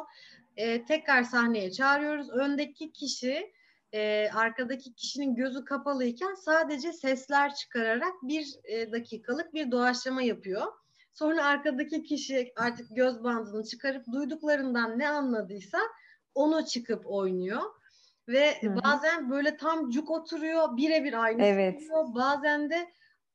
E, 0.56 0.84
tekrar 0.84 1.22
sahneye 1.22 1.72
çağırıyoruz. 1.72 2.30
Öndeki 2.30 2.92
kişi 2.92 3.52
e, 3.92 4.30
arkadaki 4.34 4.94
kişinin 4.94 5.34
gözü 5.34 5.64
kapalıyken 5.64 6.34
sadece 6.34 6.92
sesler 6.92 7.54
çıkararak 7.54 8.12
bir 8.22 8.46
e, 8.64 8.92
dakikalık 8.92 9.54
bir 9.54 9.70
doğaçlama 9.70 10.22
yapıyor. 10.22 10.62
Sonra 11.12 11.44
arkadaki 11.44 12.02
kişi 12.02 12.52
artık 12.56 12.96
göz 12.96 13.24
bandını 13.24 13.64
çıkarıp 13.64 14.06
duyduklarından 14.12 14.98
ne 14.98 15.08
anladıysa 15.08 15.78
onu 16.34 16.66
çıkıp 16.66 17.02
oynuyor. 17.06 17.62
Ve 18.28 18.60
Hı-hı. 18.60 18.76
bazen 18.84 19.30
böyle 19.30 19.56
tam 19.56 19.90
cuk 19.90 20.10
oturuyor, 20.10 20.76
birebir 20.76 21.22
aynı 21.22 21.42
evet. 21.42 21.82
Oluyor. 21.90 22.14
Bazen 22.14 22.70
de 22.70 22.88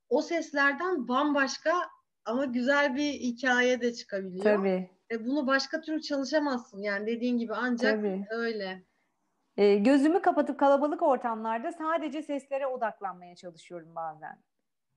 o 0.09 0.21
seslerden 0.21 1.07
bambaşka 1.07 1.73
ama 2.25 2.45
güzel 2.45 2.95
bir 2.95 3.13
hikaye 3.13 3.81
de 3.81 3.93
çıkabiliyor. 3.93 4.43
Tabii. 4.43 4.89
E 5.11 5.25
bunu 5.25 5.47
başka 5.47 5.81
türlü 5.81 6.01
çalışamazsın 6.01 6.81
yani 6.81 7.07
dediğin 7.07 7.37
gibi 7.37 7.53
ancak 7.55 7.95
Tabii. 7.95 8.25
öyle. 8.29 8.83
E, 9.57 9.75
gözümü 9.75 10.21
kapatıp 10.21 10.59
kalabalık 10.59 11.01
ortamlarda 11.01 11.71
sadece 11.71 12.21
seslere 12.23 12.67
odaklanmaya 12.67 13.35
çalışıyorum 13.35 13.95
bazen. 13.95 14.39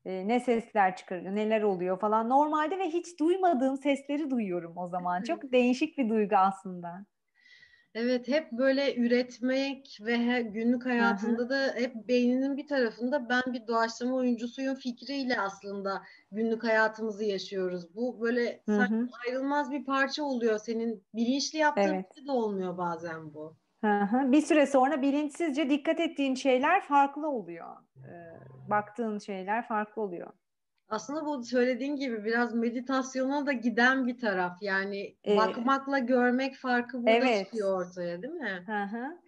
E, 0.05 0.29
ne 0.29 0.40
sesler 0.40 0.97
çıkarıyor, 0.97 1.35
neler 1.35 1.62
oluyor 1.62 2.01
falan. 2.01 2.29
Normalde 2.29 2.79
ve 2.79 2.88
hiç 2.88 3.21
duymadığım 3.21 3.77
sesleri 3.77 4.31
duyuyorum 4.31 4.77
o 4.77 4.88
zaman. 4.88 5.23
Çok 5.23 5.42
değişik 5.53 5.99
bir 5.99 6.09
duygu 6.09 6.37
aslında. 6.37 7.07
Evet 7.95 8.29
hep 8.29 8.53
böyle 8.53 8.97
üretmek 8.97 9.99
ve 10.01 10.42
günlük 10.42 10.87
hayatında 10.87 11.42
Hı-hı. 11.42 11.49
da 11.49 11.75
hep 11.75 12.09
beyninin 12.09 12.57
bir 12.57 12.66
tarafında 12.66 13.29
ben 13.29 13.42
bir 13.55 13.66
doğaçlama 13.66 14.16
oyuncusuyum 14.16 14.75
fikriyle 14.75 15.40
aslında 15.40 16.03
günlük 16.33 16.64
hayatımızı 16.64 17.25
yaşıyoruz. 17.25 17.95
Bu 17.95 18.21
böyle 18.21 18.62
ayrılmaz 19.27 19.71
bir 19.71 19.85
parça 19.85 20.25
oluyor. 20.25 20.59
Senin 20.59 21.05
bilinçli 21.14 21.59
yaptığın 21.59 21.83
evet. 21.83 22.14
şey 22.14 22.27
de 22.27 22.33
olmuyor 22.33 22.79
bazen 22.79 23.35
bu. 23.35 23.57
Hı-hı. 23.87 24.33
Bir 24.33 24.40
süre 24.40 24.66
sonra 24.66 25.03
bilinçsizce 25.03 25.70
dikkat 25.70 26.01
ettiğin 26.01 26.35
şeyler 26.35 26.83
farklı 26.83 27.29
oluyor. 27.29 27.77
Ee, 27.96 28.70
baktığın 28.70 29.18
şeyler 29.18 29.68
farklı 29.68 30.03
oluyor. 30.03 30.33
Aslında 30.88 31.25
bu 31.25 31.42
söylediğin 31.42 31.96
gibi 31.96 32.25
biraz 32.25 32.55
meditasyona 32.55 33.46
da 33.46 33.53
giden 33.53 34.07
bir 34.07 34.18
taraf. 34.18 34.62
Yani 34.62 35.16
ee, 35.27 35.37
bakmakla 35.37 35.99
görmek 35.99 36.55
farkı 36.57 36.99
burada 36.99 37.11
evet. 37.11 37.44
çıkıyor 37.44 37.87
ortaya 37.87 38.22
değil 38.22 38.35
mi? 38.35 38.64
Hı 38.66 38.83
hı. 38.83 39.18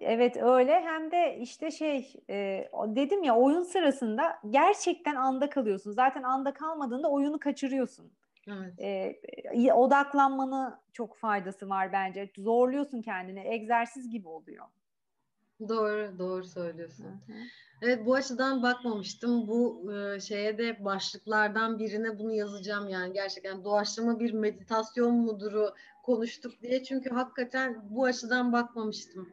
Evet 0.00 0.36
öyle 0.36 0.80
hem 0.80 1.10
de 1.10 1.38
işte 1.40 1.70
şey 1.70 2.12
e, 2.30 2.68
dedim 2.86 3.22
ya 3.22 3.36
oyun 3.36 3.62
sırasında 3.62 4.38
gerçekten 4.50 5.14
anda 5.14 5.50
kalıyorsun. 5.50 5.92
Zaten 5.92 6.22
anda 6.22 6.52
kalmadığında 6.52 7.10
oyunu 7.10 7.38
kaçırıyorsun. 7.38 8.12
Evet. 8.48 8.74
E, 9.68 9.72
odaklanmanı 9.72 10.80
çok 10.92 11.16
faydası 11.16 11.68
var 11.68 11.92
bence. 11.92 12.30
Zorluyorsun 12.38 13.02
kendini. 13.02 13.40
Egzersiz 13.40 14.10
gibi 14.10 14.28
oluyor. 14.28 14.64
Doğru, 15.68 16.18
doğru 16.18 16.44
söylüyorsun. 16.44 17.04
Hı 17.04 17.32
hı. 17.32 17.36
Evet 17.82 18.06
bu 18.06 18.14
açıdan 18.14 18.62
bakmamıştım. 18.62 19.48
Bu 19.48 19.92
e, 19.92 20.20
şeye 20.20 20.58
de 20.58 20.84
başlıklardan 20.84 21.78
birine 21.78 22.18
bunu 22.18 22.32
yazacağım 22.32 22.88
yani 22.88 23.12
gerçekten 23.12 23.64
doğaçlama 23.64 24.20
bir 24.20 24.32
meditasyon 24.32 25.14
muduru 25.14 25.74
konuştuk 26.02 26.62
diye. 26.62 26.84
Çünkü 26.84 27.10
hakikaten 27.10 27.84
bu 27.90 28.04
açıdan 28.04 28.52
bakmamıştım. 28.52 29.28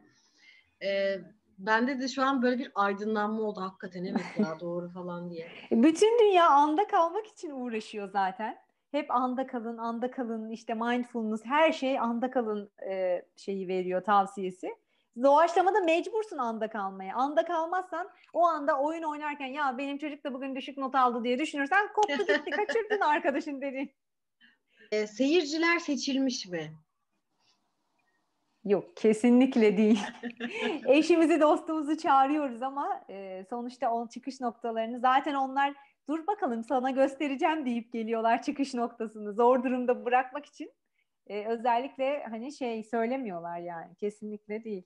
E, 0.82 1.18
bende 1.58 2.00
de 2.00 2.08
şu 2.08 2.22
an 2.22 2.42
böyle 2.42 2.58
bir 2.58 2.72
aydınlanma 2.74 3.42
oldu 3.42 3.60
hakikaten 3.60 4.04
evet 4.04 4.38
ya 4.38 4.56
doğru 4.60 4.88
falan 4.88 5.30
diye. 5.30 5.48
Bütün 5.70 6.18
dünya 6.18 6.50
anda 6.50 6.86
kalmak 6.86 7.26
için 7.26 7.50
uğraşıyor 7.50 8.08
zaten. 8.08 8.65
Hep 8.90 9.10
anda 9.10 9.46
kalın, 9.46 9.78
anda 9.78 10.10
kalın, 10.10 10.50
işte 10.50 10.74
mindfulness 10.74 11.44
her 11.44 11.72
şey 11.72 11.98
anda 11.98 12.30
kalın 12.30 12.70
e, 12.90 13.22
şeyi 13.36 13.68
veriyor 13.68 14.04
tavsiyesi. 14.04 14.76
Doğaçlamada 15.22 15.80
mecbursun 15.80 16.38
anda 16.38 16.68
kalmaya. 16.68 17.16
Anda 17.16 17.44
kalmazsan 17.44 18.08
o 18.32 18.46
anda 18.46 18.78
oyun 18.78 19.02
oynarken 19.02 19.46
ya 19.46 19.78
benim 19.78 19.98
çocuk 19.98 20.24
da 20.24 20.34
bugün 20.34 20.56
düşük 20.56 20.78
not 20.78 20.94
aldı 20.94 21.24
diye 21.24 21.38
düşünürsen 21.38 21.92
koptu 21.92 22.18
gitti 22.18 22.50
kaçırdın 22.56 23.00
arkadaşın 23.00 23.60
dedi. 23.60 23.94
E, 24.92 25.06
seyirciler 25.06 25.78
seçilmiş 25.78 26.46
mi? 26.46 26.78
Yok 28.64 28.96
kesinlikle 28.96 29.76
değil. 29.76 30.00
Eşimizi 30.86 31.40
dostumuzu 31.40 31.96
çağırıyoruz 31.96 32.62
ama 32.62 33.04
e, 33.10 33.44
sonuçta 33.50 33.90
o 33.90 34.08
çıkış 34.08 34.40
noktalarını 34.40 35.00
zaten 35.00 35.34
onlar 35.34 35.74
dur 36.08 36.26
bakalım 36.26 36.64
sana 36.64 36.90
göstereceğim 36.90 37.66
deyip 37.66 37.92
geliyorlar 37.92 38.42
çıkış 38.42 38.74
noktasını 38.74 39.32
zor 39.32 39.64
durumda 39.64 40.04
bırakmak 40.04 40.46
için. 40.46 40.72
E, 41.26 41.46
özellikle 41.46 42.24
hani 42.30 42.52
şey 42.52 42.82
söylemiyorlar 42.84 43.58
yani 43.58 43.94
kesinlikle 43.96 44.64
değil. 44.64 44.82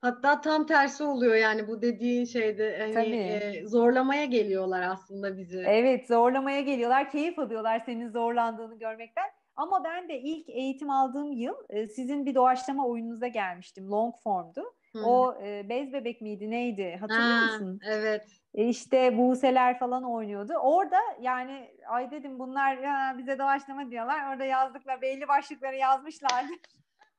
Hatta 0.00 0.40
tam 0.40 0.66
tersi 0.66 1.04
oluyor 1.04 1.34
yani 1.34 1.68
bu 1.68 1.82
dediğin 1.82 2.24
şeyde 2.24 2.92
hani 2.94 3.16
e, 3.16 3.66
zorlamaya 3.66 4.24
geliyorlar 4.24 4.82
aslında 4.82 5.36
bizi. 5.36 5.64
Evet 5.66 6.08
zorlamaya 6.08 6.60
geliyorlar. 6.60 7.10
Keyif 7.10 7.38
alıyorlar 7.38 7.82
senin 7.86 8.08
zorlandığını 8.08 8.78
görmekten. 8.78 9.24
Ama 9.56 9.84
ben 9.84 10.08
de 10.08 10.20
ilk 10.20 10.48
eğitim 10.48 10.90
aldığım 10.90 11.32
yıl 11.32 11.54
e, 11.68 11.86
sizin 11.86 12.26
bir 12.26 12.34
doğaçlama 12.34 12.86
oyununuza 12.86 13.26
gelmiştim. 13.26 13.90
Long 13.90 14.14
formdu. 14.24 14.74
Hmm. 14.92 15.04
O 15.04 15.34
e, 15.42 15.68
bez 15.68 15.92
bebek 15.92 16.20
miydi 16.20 16.50
neydi 16.50 16.96
hatırlıyor 17.00 17.38
ha, 17.38 17.44
musun? 17.44 17.80
Evet. 17.86 18.41
E, 18.54 18.68
işte 18.68 19.18
Buse'ler 19.18 19.78
falan 19.78 20.04
oynuyordu. 20.04 20.54
Orada 20.54 20.98
yani 21.20 21.74
ay 21.88 22.10
dedim 22.10 22.38
bunlar 22.38 22.78
bize 23.18 23.38
doğaçlama 23.38 23.90
diyorlar. 23.90 24.32
Orada 24.32 24.44
yazdıklar 24.44 25.02
belli 25.02 25.28
başlıkları 25.28 25.76
yazmışlardı. 25.76 26.52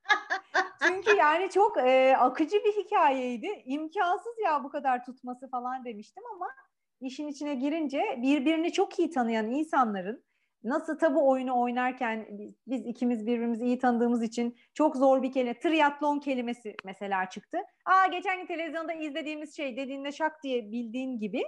Çünkü 0.88 1.15
yani 1.15 1.50
çok 1.50 1.78
e, 1.78 2.17
akıcı 2.17 2.58
bir 2.58 2.84
hikayeydi. 2.84 3.63
İmkansız 3.65 4.34
ya 4.46 4.63
bu 4.63 4.69
kadar 4.69 5.06
tutması 5.06 5.50
falan 5.50 5.86
demiştim 5.86 6.24
ama 6.36 6.48
işin 7.02 7.28
içine 7.28 7.56
girince 7.56 8.19
birbirini 8.22 8.74
çok 8.74 9.00
iyi 9.00 9.10
tanıyan 9.10 9.50
insanların 9.50 10.24
nasıl 10.63 10.97
tabu 10.97 11.30
oyunu 11.30 11.62
oynarken 11.62 12.28
biz, 12.67 12.86
ikimiz 12.86 13.26
birbirimizi 13.26 13.65
iyi 13.65 13.80
tanıdığımız 13.80 14.23
için 14.23 14.58
çok 14.73 14.95
zor 14.95 15.23
bir 15.23 15.32
kelime. 15.32 15.60
Triatlon 15.60 16.19
kelimesi 16.19 16.76
mesela 16.86 17.30
çıktı. 17.30 17.58
Aa 17.86 18.08
geçen 18.08 18.39
gün 18.39 18.45
televizyonda 18.45 18.93
izlediğimiz 18.93 19.56
şey 19.56 19.78
dediğinde 19.78 20.12
şak 20.12 20.43
diye 20.43 20.71
bildiğin 20.71 21.19
gibi. 21.19 21.43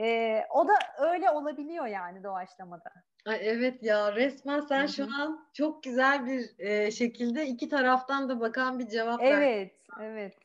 E, 0.00 0.38
o 0.50 0.68
da 0.68 0.72
öyle 0.98 1.30
olabiliyor 1.30 1.86
yani 1.86 2.24
doğaçlamada. 2.24 2.90
Ay 3.26 3.38
evet 3.42 3.82
ya 3.82 4.14
resmen 4.14 4.60
sen 4.60 4.80
Hı-hı. 4.80 4.88
şu 4.88 5.04
an 5.04 5.48
çok 5.52 5.82
güzel 5.82 6.26
bir 6.26 6.58
e, 6.58 6.90
şekilde 6.90 7.46
iki 7.46 7.68
taraftan 7.68 8.28
da 8.28 8.40
bakan 8.40 8.78
bir 8.78 8.88
cevap 8.88 9.20
verdin. 9.20 9.36
Evet, 9.36 9.76
evet. 10.00 10.34
E, 10.34 10.41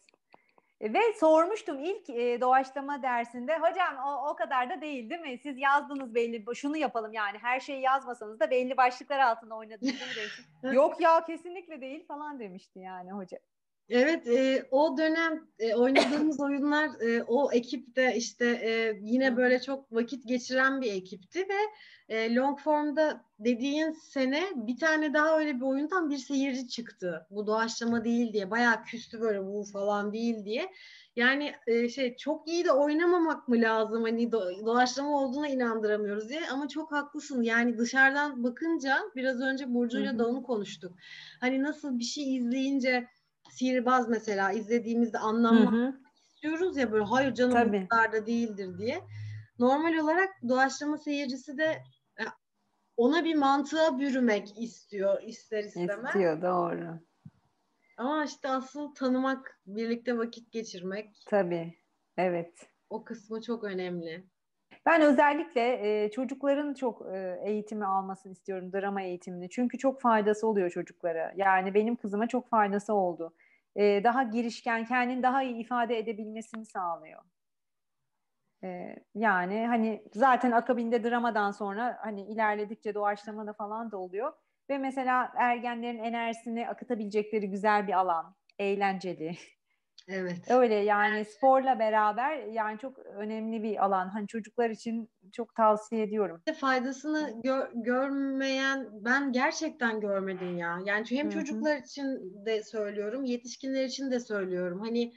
ve 0.82 1.00
sormuştum 1.20 1.80
ilk 1.80 2.10
e, 2.10 2.42
doğaçlama 2.42 3.02
dersinde 3.02 3.58
hocam 3.58 3.98
o, 4.06 4.30
o 4.30 4.36
kadar 4.36 4.70
da 4.70 4.82
değil 4.82 5.10
değil 5.10 5.22
mi? 5.22 5.38
Siz 5.38 5.58
yazdınız 5.58 6.16
belli 6.16 6.56
şunu 6.56 6.78
yapalım 6.78 7.14
yani 7.14 7.38
her 7.38 7.60
şeyi 7.60 7.82
yazmasanız 7.82 8.40
da 8.40 8.50
belli 8.52 8.78
başlıklar 8.78 9.20
altında 9.20 9.56
oynadınız? 9.56 9.96
Yok 10.74 11.02
ya 11.02 11.26
kesinlikle 11.26 11.82
değil 11.82 12.08
falan 12.08 12.40
demişti 12.40 12.80
yani 12.80 13.12
hoca. 13.12 13.40
Evet, 13.90 14.28
e, 14.28 14.68
o 14.72 14.98
dönem 14.98 15.48
e, 15.60 15.76
oynadığımız 15.76 16.40
oyunlar 16.42 16.90
e, 17.02 17.24
o 17.24 17.52
ekipte 17.52 18.16
işte 18.16 18.46
e, 18.46 19.00
yine 19.02 19.38
böyle 19.38 19.62
çok 19.62 19.94
vakit 19.94 20.28
geçiren 20.28 20.82
bir 20.82 20.94
ekipti 20.94 21.40
ve 21.40 21.58
e, 22.10 22.36
long 22.36 22.60
formda 22.60 23.26
dediğin 23.40 23.92
sene 23.92 24.44
bir 24.56 24.78
tane 24.78 25.14
daha 25.14 25.40
öyle 25.40 25.56
bir 25.56 25.62
oyundan 25.62 26.10
bir 26.10 26.18
seyirci 26.18 26.68
çıktı. 26.68 27.28
Bu 27.32 27.48
doğaçlama 27.48 28.04
değil 28.04 28.34
diye 28.34 28.52
bayağı 28.52 28.84
küstü 28.84 29.22
böyle 29.22 29.46
bu 29.46 29.64
falan 29.74 30.14
değil 30.14 30.46
diye. 30.46 30.72
Yani 31.16 31.54
e, 31.68 31.90
şey 31.90 32.16
çok 32.16 32.48
iyi 32.48 32.66
de 32.66 32.72
oynamamak 32.72 33.48
mı 33.48 33.62
lazım 33.62 34.04
hani 34.04 34.32
do, 34.32 34.66
doğaçlama 34.66 35.22
olduğuna 35.22 35.48
inandıramıyoruz 35.48 36.30
diye 36.30 36.42
ama 36.52 36.68
çok 36.68 36.92
haklısın. 36.92 37.42
Yani 37.42 37.78
dışarıdan 37.78 38.44
bakınca 38.44 38.98
biraz 39.16 39.42
önce 39.42 39.74
Burcu'yla 39.74 40.20
da 40.20 40.28
onu 40.28 40.44
konuştuk. 40.44 40.96
Hani 41.40 41.64
nasıl 41.64 42.00
bir 42.00 42.04
şey 42.04 42.36
izleyince 42.36 43.08
sihirbaz 43.52 44.10
mesela 44.10 44.52
izlediğimizde 44.52 45.20
anlamak 45.20 45.96
istiyoruz 46.28 46.78
ya 46.78 46.92
böyle 46.92 47.04
hayır 47.04 47.34
canım 47.34 47.54
Tabii. 47.54 47.82
bu 47.84 47.88
kadar 47.88 48.12
da 48.12 48.26
değildir 48.26 48.78
diye. 48.78 49.02
Normal 49.60 49.94
olarak 49.98 50.30
doğaçlama 50.50 50.98
seyircisi 50.98 51.58
de 51.58 51.84
e, 52.20 52.24
ona 52.98 53.24
bir 53.24 53.36
mantığa 53.36 54.00
bürümek 54.00 54.58
istiyor 54.58 55.24
ister 55.24 55.64
istemez. 55.64 56.06
İstiyor 56.06 56.42
doğru. 56.42 57.00
Ama 57.98 58.26
işte 58.26 58.50
asıl 58.50 58.96
tanımak, 58.96 59.62
birlikte 59.66 60.18
vakit 60.18 60.52
geçirmek. 60.52 61.24
Tabii, 61.26 61.74
evet. 62.18 62.70
O 62.90 63.04
kısmı 63.04 63.42
çok 63.42 63.64
önemli. 63.64 64.28
Ben 64.88 65.02
özellikle 65.02 65.62
e, 66.04 66.12
çocukların 66.12 66.74
çok 66.74 67.02
e, 67.14 67.40
eğitimi 67.44 67.86
almasını 67.86 68.32
istiyorum, 68.32 68.74
drama 68.74 69.02
eğitimini. 69.02 69.50
Çünkü 69.50 69.78
çok 69.78 70.02
faydası 70.02 70.48
oluyor 70.48 70.70
çocuklara. 70.70 71.34
Yani 71.36 71.74
benim 71.74 71.96
kızıma 71.96 72.28
çok 72.28 72.50
faydası 72.50 72.94
oldu. 72.94 73.34
E, 73.76 74.04
daha 74.04 74.24
girişken, 74.24 74.86
kendini 74.86 75.24
daha 75.24 75.44
iyi 75.44 75.56
ifade 75.56 75.98
edebilmesini 75.98 76.66
sağlıyor. 76.66 77.22
E, 78.64 78.96
yani 79.16 79.68
hani 79.68 80.04
zaten 80.14 80.52
akabinde 80.52 81.04
dramadan 81.04 81.52
sonra 81.52 81.98
hani 82.02 82.22
ilerledikçe 82.22 82.94
doğaçlama 82.94 83.48
da 83.48 83.54
falan 83.54 83.92
da 83.92 83.98
oluyor. 83.98 84.34
Ve 84.70 84.78
mesela 84.78 85.32
ergenlerin 85.36 86.04
enerjisini 86.04 86.70
akıtabilecekleri 86.70 87.50
güzel 87.50 87.88
bir 87.88 87.94
alan, 87.94 88.36
eğlenceli. 88.60 89.38
Evet. 90.08 90.52
Öyle 90.52 90.76
yani 90.76 91.26
sporla 91.26 91.80
beraber 91.80 92.38
yani 92.38 92.80
çok 92.80 93.00
önemli 93.00 93.64
bir 93.64 93.86
alan. 93.86 94.08
Hani 94.10 94.28
çocuklar 94.28 94.70
için 94.70 95.10
çok 95.34 95.56
tavsiye 95.56 96.04
ediyorum. 96.04 96.42
Faydasını 96.60 97.42
gör, 97.44 97.70
görmeyen 97.74 98.88
ben 98.92 99.32
gerçekten 99.32 100.00
görmedim 100.00 100.58
ya. 100.58 100.80
Yani 100.86 101.06
hem 101.10 101.26
Hı-hı. 101.26 101.34
çocuklar 101.34 101.78
için 101.78 102.06
de 102.46 102.64
söylüyorum, 102.64 103.24
yetişkinler 103.24 103.86
için 103.86 104.12
de 104.12 104.20
söylüyorum. 104.20 104.80
Hani 104.80 105.14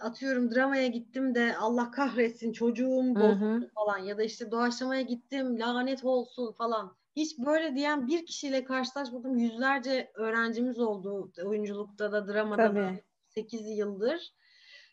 atıyorum 0.00 0.54
dramaya 0.54 0.86
gittim 0.86 1.34
de 1.34 1.56
Allah 1.56 1.90
kahretsin 1.90 2.52
çocuğum 2.52 3.14
bozuldu 3.14 3.70
falan 3.74 3.98
ya 3.98 4.18
da 4.18 4.22
işte 4.22 4.50
doğaçlamaya 4.50 5.02
gittim 5.02 5.60
lanet 5.60 6.04
olsun 6.04 6.52
falan. 6.52 6.96
Hiç 7.16 7.38
böyle 7.38 7.76
diyen 7.76 8.06
bir 8.06 8.26
kişiyle 8.26 8.64
karşılaşmadım. 8.64 9.38
Yüzlerce 9.38 10.10
öğrencimiz 10.14 10.80
oldu 10.80 11.32
oyunculukta 11.44 12.12
da 12.12 12.28
dramada 12.28 12.62
Tabii. 12.68 12.78
da 12.78 12.92
8 13.34 13.78
yıldır. 13.78 14.32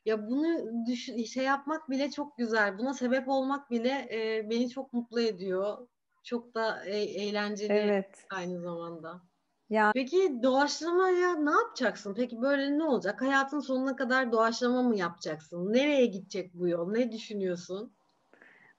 Ya 0.06 0.28
bunu 0.30 0.72
düşün, 0.88 1.24
şey 1.24 1.44
yapmak 1.44 1.90
bile 1.90 2.12
çok 2.12 2.38
güzel. 2.38 2.78
Buna 2.78 2.94
sebep 2.94 3.28
olmak 3.28 3.72
bile 3.72 4.08
e, 4.12 4.50
beni 4.50 4.70
çok 4.70 4.94
mutlu 4.94 5.22
ediyor. 5.22 5.88
Çok 6.24 6.56
da 6.56 6.86
e, 6.86 6.98
eğlenceli 6.98 7.74
evet. 7.74 8.26
aynı 8.30 8.62
zamanda. 8.62 9.22
Ya. 9.70 9.92
Peki 9.94 10.40
doğaçlamaya 10.44 11.36
ne 11.36 11.52
yapacaksın? 11.52 12.14
Peki 12.14 12.42
böyle 12.42 12.78
ne 12.78 12.84
olacak? 12.84 13.22
Hayatın 13.22 13.60
sonuna 13.60 13.96
kadar 13.96 14.32
doğaçlama 14.32 14.84
mı 14.84 14.98
yapacaksın? 14.98 15.74
Nereye 15.74 16.06
gidecek 16.06 16.54
bu 16.54 16.68
yol? 16.68 16.92
Ne 16.92 17.12
düşünüyorsun? 17.12 17.94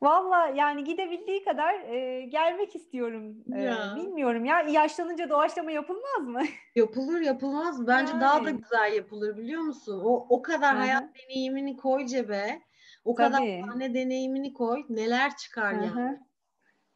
Valla 0.03 0.47
yani 0.47 0.85
gidebildiği 0.85 1.45
kadar 1.45 1.75
e, 1.75 2.23
gelmek 2.27 2.77
istiyorum. 2.77 3.37
E, 3.55 3.63
ya. 3.63 3.95
bilmiyorum 3.97 4.45
ya 4.45 4.61
yaşlanınca 4.61 5.31
doğaçlama 5.31 5.71
yapılmaz 5.71 6.27
mı? 6.27 6.43
Yapılır 6.77 7.21
yapılmaz. 7.21 7.87
Bence 7.87 8.13
yani. 8.13 8.21
daha 8.21 8.45
da 8.45 8.51
güzel 8.51 8.93
yapılır 8.97 9.37
biliyor 9.37 9.63
musun? 9.63 10.01
O 10.05 10.27
o 10.29 10.43
kadar 10.43 10.73
Hı-hı. 10.73 10.81
hayat 10.81 11.05
deneyimini 11.15 11.77
koy 11.77 12.07
cebe. 12.07 12.63
O 13.05 13.15
Tabii. 13.15 13.33
kadar 13.33 13.61
sahne 13.61 13.95
deneyimini 13.95 14.53
koy. 14.53 14.85
Neler 14.89 15.37
çıkar 15.37 15.77
Hı-hı. 15.77 15.99
yani. 15.99 16.19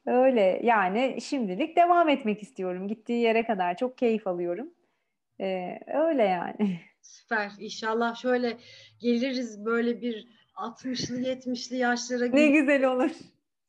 Öyle 0.07 0.61
yani 0.63 1.21
şimdilik 1.21 1.77
devam 1.77 2.09
etmek 2.09 2.43
istiyorum. 2.43 2.89
Gittiği 2.89 3.23
yere 3.23 3.47
kadar 3.47 3.77
çok 3.77 3.99
keyif 3.99 4.27
alıyorum. 4.27 4.75
Ee, 5.41 5.79
öyle 5.87 6.23
yani. 6.23 6.81
Süper. 7.03 7.51
İnşallah 7.59 8.15
şöyle 8.15 8.57
geliriz 9.01 9.65
böyle 9.65 10.01
bir 10.01 10.29
60'lı 10.57 11.21
70'li 11.21 11.77
yaşlara 11.77 12.27
Ne 12.27 12.47
güzel 12.47 12.85
olur. 12.85 13.11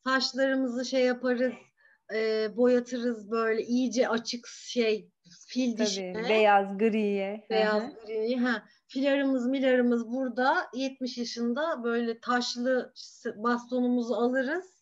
Saçlarımızı 0.04 0.84
şey 0.84 1.04
yaparız, 1.04 1.52
e, 2.14 2.48
boyatırız 2.56 3.30
böyle 3.30 3.62
iyice 3.62 4.08
açık 4.08 4.46
şey 4.46 5.10
fil 5.48 5.76
Tabii, 5.76 5.86
dişine. 5.86 6.28
Beyaz 6.28 6.78
griye. 6.78 7.46
Beyaz 7.50 7.82
Hı-hı. 7.82 8.06
griye. 8.06 8.38
Ha, 8.38 8.62
filarımız 8.88 9.46
milarımız 9.46 10.12
burada 10.12 10.56
70 10.74 11.18
yaşında 11.18 11.84
böyle 11.84 12.20
taşlı 12.20 12.92
bastonumuzu 13.36 14.14
alırız. 14.14 14.76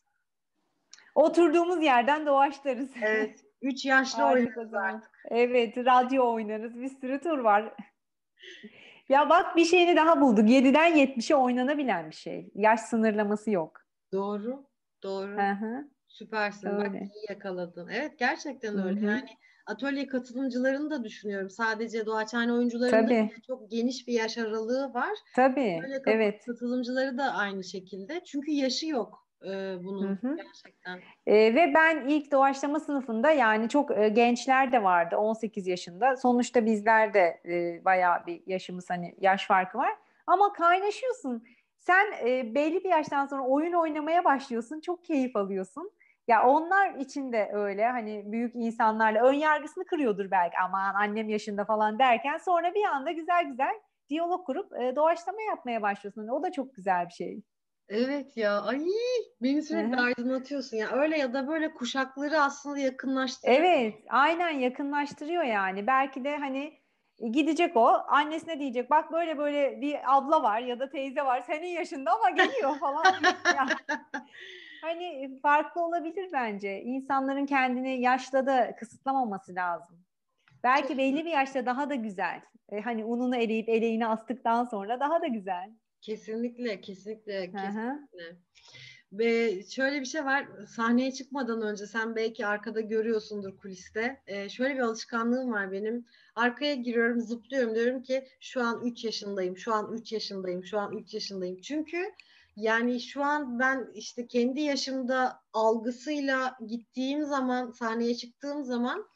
Oturduğumuz 1.14 1.82
yerden 1.82 2.26
doğaçlarız. 2.26 2.90
Evet. 3.02 3.40
Üç 3.62 3.84
yaşlı 3.84 4.24
oynarız 4.24 4.74
artık. 4.74 5.10
Evet. 5.30 5.76
Radyo 5.76 6.34
oynarız. 6.34 6.80
Bir 6.80 6.88
sürü 6.88 7.20
tur 7.20 7.38
var. 7.38 7.74
Ya 9.08 9.30
bak 9.30 9.56
bir 9.56 9.64
şeyini 9.64 9.96
daha 9.96 10.20
bulduk. 10.20 10.48
7'den 10.48 10.96
70'e 10.96 11.36
oynanabilen 11.36 12.10
bir 12.10 12.14
şey. 12.14 12.50
Yaş 12.54 12.80
sınırlaması 12.80 13.50
yok. 13.50 13.80
Doğru. 14.12 14.66
Doğru. 15.02 15.36
Hı-hı. 15.36 15.88
Süpersin. 16.08 16.68
Öyle. 16.68 16.84
Bak 16.84 16.94
iyi 16.94 17.26
yakaladın. 17.28 17.88
Evet 17.88 18.18
gerçekten 18.18 18.78
öyle. 18.86 19.00
Hı-hı. 19.00 19.10
Yani 19.10 19.28
atölye 19.66 20.06
katılımcılarını 20.06 20.90
da 20.90 21.04
düşünüyorum. 21.04 21.50
Sadece 21.50 22.06
doğaçhane 22.06 22.52
oyuncularının 22.52 23.28
da 23.28 23.30
çok 23.46 23.70
geniş 23.70 24.08
bir 24.08 24.12
yaş 24.12 24.38
aralığı 24.38 24.94
var. 24.94 25.18
Tabii. 25.36 25.78
Atölye 25.78 26.02
evet. 26.06 26.44
katılımcıları 26.46 27.18
da 27.18 27.24
aynı 27.32 27.64
şekilde. 27.64 28.24
Çünkü 28.24 28.50
yaşı 28.50 28.86
yok 28.86 29.23
e, 29.44 29.50
hı 29.50 30.18
hı. 30.22 30.36
gerçekten. 30.36 31.00
E, 31.26 31.54
ve 31.54 31.72
ben 31.74 32.08
ilk 32.08 32.32
doğaçlama 32.32 32.80
sınıfında 32.80 33.30
yani 33.30 33.68
çok 33.68 33.98
e, 33.98 34.08
gençler 34.08 34.72
de 34.72 34.82
vardı 34.82 35.16
18 35.16 35.66
yaşında. 35.66 36.16
Sonuçta 36.16 36.66
bizler 36.66 37.14
de 37.14 37.40
e, 37.44 37.84
bayağı 37.84 38.26
bir 38.26 38.42
yaşımız 38.46 38.90
hani 38.90 39.14
yaş 39.20 39.46
farkı 39.46 39.78
var. 39.78 39.92
Ama 40.26 40.52
kaynaşıyorsun. 40.52 41.44
Sen 41.78 42.12
e, 42.26 42.54
belli 42.54 42.84
bir 42.84 42.88
yaştan 42.88 43.26
sonra 43.26 43.42
oyun 43.42 43.72
oynamaya 43.72 44.24
başlıyorsun. 44.24 44.80
Çok 44.80 45.04
keyif 45.04 45.36
alıyorsun. 45.36 45.90
Ya 46.28 46.46
onlar 46.46 46.94
için 46.94 47.32
de 47.32 47.50
öyle 47.52 47.86
hani 47.86 48.32
büyük 48.32 48.54
insanlarla 48.54 49.24
ön 49.24 49.32
yargısını 49.32 49.84
kırıyordur 49.84 50.30
belki 50.30 50.58
aman 50.58 50.94
annem 50.94 51.28
yaşında 51.28 51.64
falan 51.64 51.98
derken 51.98 52.38
sonra 52.38 52.74
bir 52.74 52.84
anda 52.84 53.12
güzel 53.12 53.44
güzel 53.44 53.74
diyalog 54.08 54.46
kurup 54.46 54.72
e, 54.80 54.96
doğaçlama 54.96 55.42
yapmaya 55.42 55.82
başlıyorsun. 55.82 56.28
O 56.28 56.42
da 56.42 56.52
çok 56.52 56.74
güzel 56.74 57.06
bir 57.06 57.12
şey. 57.12 57.42
Evet 57.88 58.36
ya. 58.36 58.62
Ay 58.62 58.86
beni 59.42 59.62
sürekli 59.62 59.96
aydınlatıyorsun 59.96 60.76
ya. 60.76 60.90
Öyle 60.90 61.18
ya 61.18 61.34
da 61.34 61.48
böyle 61.48 61.74
kuşakları 61.74 62.40
aslında 62.40 62.78
yakınlaştırıyor. 62.78 63.58
Evet, 63.58 63.94
aynen 64.10 64.50
yakınlaştırıyor 64.50 65.42
yani. 65.42 65.86
Belki 65.86 66.24
de 66.24 66.36
hani 66.36 66.72
gidecek 67.32 67.76
o 67.76 67.88
annesine 68.08 68.60
diyecek 68.60 68.90
bak 68.90 69.12
böyle 69.12 69.38
böyle 69.38 69.80
bir 69.80 70.16
abla 70.16 70.42
var 70.42 70.60
ya 70.60 70.80
da 70.80 70.90
teyze 70.90 71.22
var 71.22 71.40
senin 71.40 71.66
yaşında 71.66 72.12
ama 72.12 72.30
geliyor 72.30 72.78
falan. 72.80 73.14
hani 74.82 75.38
farklı 75.42 75.84
olabilir 75.84 76.28
bence. 76.32 76.82
İnsanların 76.82 77.46
kendini 77.46 78.00
yaşta 78.00 78.46
da 78.46 78.76
kısıtlamaması 78.76 79.54
lazım. 79.54 80.04
Belki 80.62 80.98
belli 80.98 81.24
bir 81.24 81.30
yaşta 81.30 81.66
daha 81.66 81.90
da 81.90 81.94
güzel. 81.94 82.40
E, 82.72 82.80
hani 82.80 83.04
ununu 83.04 83.36
eleyip 83.36 83.68
eleğini 83.68 84.06
astıktan 84.06 84.64
sonra 84.64 85.00
daha 85.00 85.22
da 85.22 85.26
güzel. 85.26 85.70
Kesinlikle, 86.04 86.80
kesinlikle, 86.80 87.52
kesinlikle. 87.52 88.36
Ve 89.12 89.62
şöyle 89.70 90.00
bir 90.00 90.04
şey 90.06 90.24
var, 90.24 90.48
sahneye 90.66 91.12
çıkmadan 91.12 91.62
önce 91.62 91.86
sen 91.86 92.16
belki 92.16 92.46
arkada 92.46 92.80
görüyorsundur 92.80 93.58
kuliste. 93.58 94.22
Ee, 94.26 94.48
şöyle 94.48 94.74
bir 94.74 94.80
alışkanlığım 94.80 95.52
var 95.52 95.72
benim. 95.72 96.06
Arkaya 96.34 96.74
giriyorum, 96.74 97.20
zıplıyorum 97.20 97.74
diyorum 97.74 98.02
ki 98.02 98.28
şu 98.40 98.62
an 98.62 98.84
3 98.84 99.04
yaşındayım, 99.04 99.56
şu 99.56 99.74
an 99.74 99.92
3 99.92 100.12
yaşındayım, 100.12 100.64
şu 100.64 100.78
an 100.78 100.96
3 100.96 101.14
yaşındayım. 101.14 101.60
Çünkü 101.60 102.12
yani 102.56 103.00
şu 103.00 103.22
an 103.22 103.58
ben 103.58 103.90
işte 103.94 104.26
kendi 104.26 104.60
yaşımda 104.60 105.40
algısıyla 105.52 106.56
gittiğim 106.66 107.24
zaman, 107.24 107.70
sahneye 107.70 108.14
çıktığım 108.14 108.64
zaman 108.64 109.06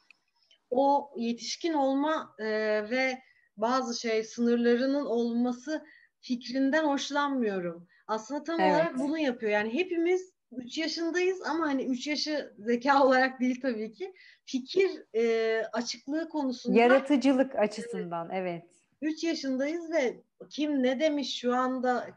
o 0.69 1.11
yetişkin 1.17 1.73
olma 1.73 2.35
e, 2.39 2.45
ve 2.89 3.21
bazı 3.57 3.99
şey 3.99 4.23
sınırlarının 4.23 5.05
olması 5.05 5.83
fikrinden 6.21 6.83
hoşlanmıyorum. 6.83 7.87
Aslında 8.07 8.43
tam 8.43 8.59
evet. 8.59 8.71
olarak 8.71 8.99
bunu 8.99 9.17
yapıyor. 9.17 9.51
Yani 9.51 9.73
hepimiz 9.73 10.33
3 10.51 10.77
yaşındayız 10.77 11.41
ama 11.41 11.67
hani 11.67 11.83
3 11.83 12.07
yaşı 12.07 12.53
zeka 12.57 13.03
olarak 13.03 13.39
değil 13.39 13.61
tabii 13.61 13.91
ki. 13.91 14.13
Fikir 14.45 14.89
e, 15.15 15.63
açıklığı 15.73 16.29
konusunda. 16.29 16.79
Yaratıcılık 16.79 17.55
açısından 17.55 18.29
evet. 18.31 18.63
3 19.01 19.23
yaşındayız 19.23 19.91
ve 19.91 20.23
kim 20.49 20.83
ne 20.83 20.99
demiş 20.99 21.39
şu 21.39 21.55
anda 21.55 22.07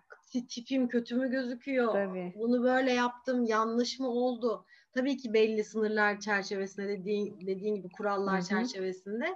tipim 0.48 0.88
kötü 0.88 1.16
mü 1.16 1.30
gözüküyor? 1.30 1.92
Tabii. 1.92 2.32
Bunu 2.36 2.62
böyle 2.62 2.92
yaptım 2.92 3.44
yanlış 3.44 4.00
mı 4.00 4.08
oldu? 4.08 4.64
Tabii 4.94 5.16
ki 5.16 5.32
belli 5.32 5.64
sınırlar 5.64 6.20
çerçevesinde 6.20 6.88
dediğin, 6.88 7.40
dediğin 7.46 7.74
gibi 7.74 7.88
kurallar 7.88 8.40
Hı 8.40 8.44
hı. 8.44 8.48
çerçevesinde 8.48 9.26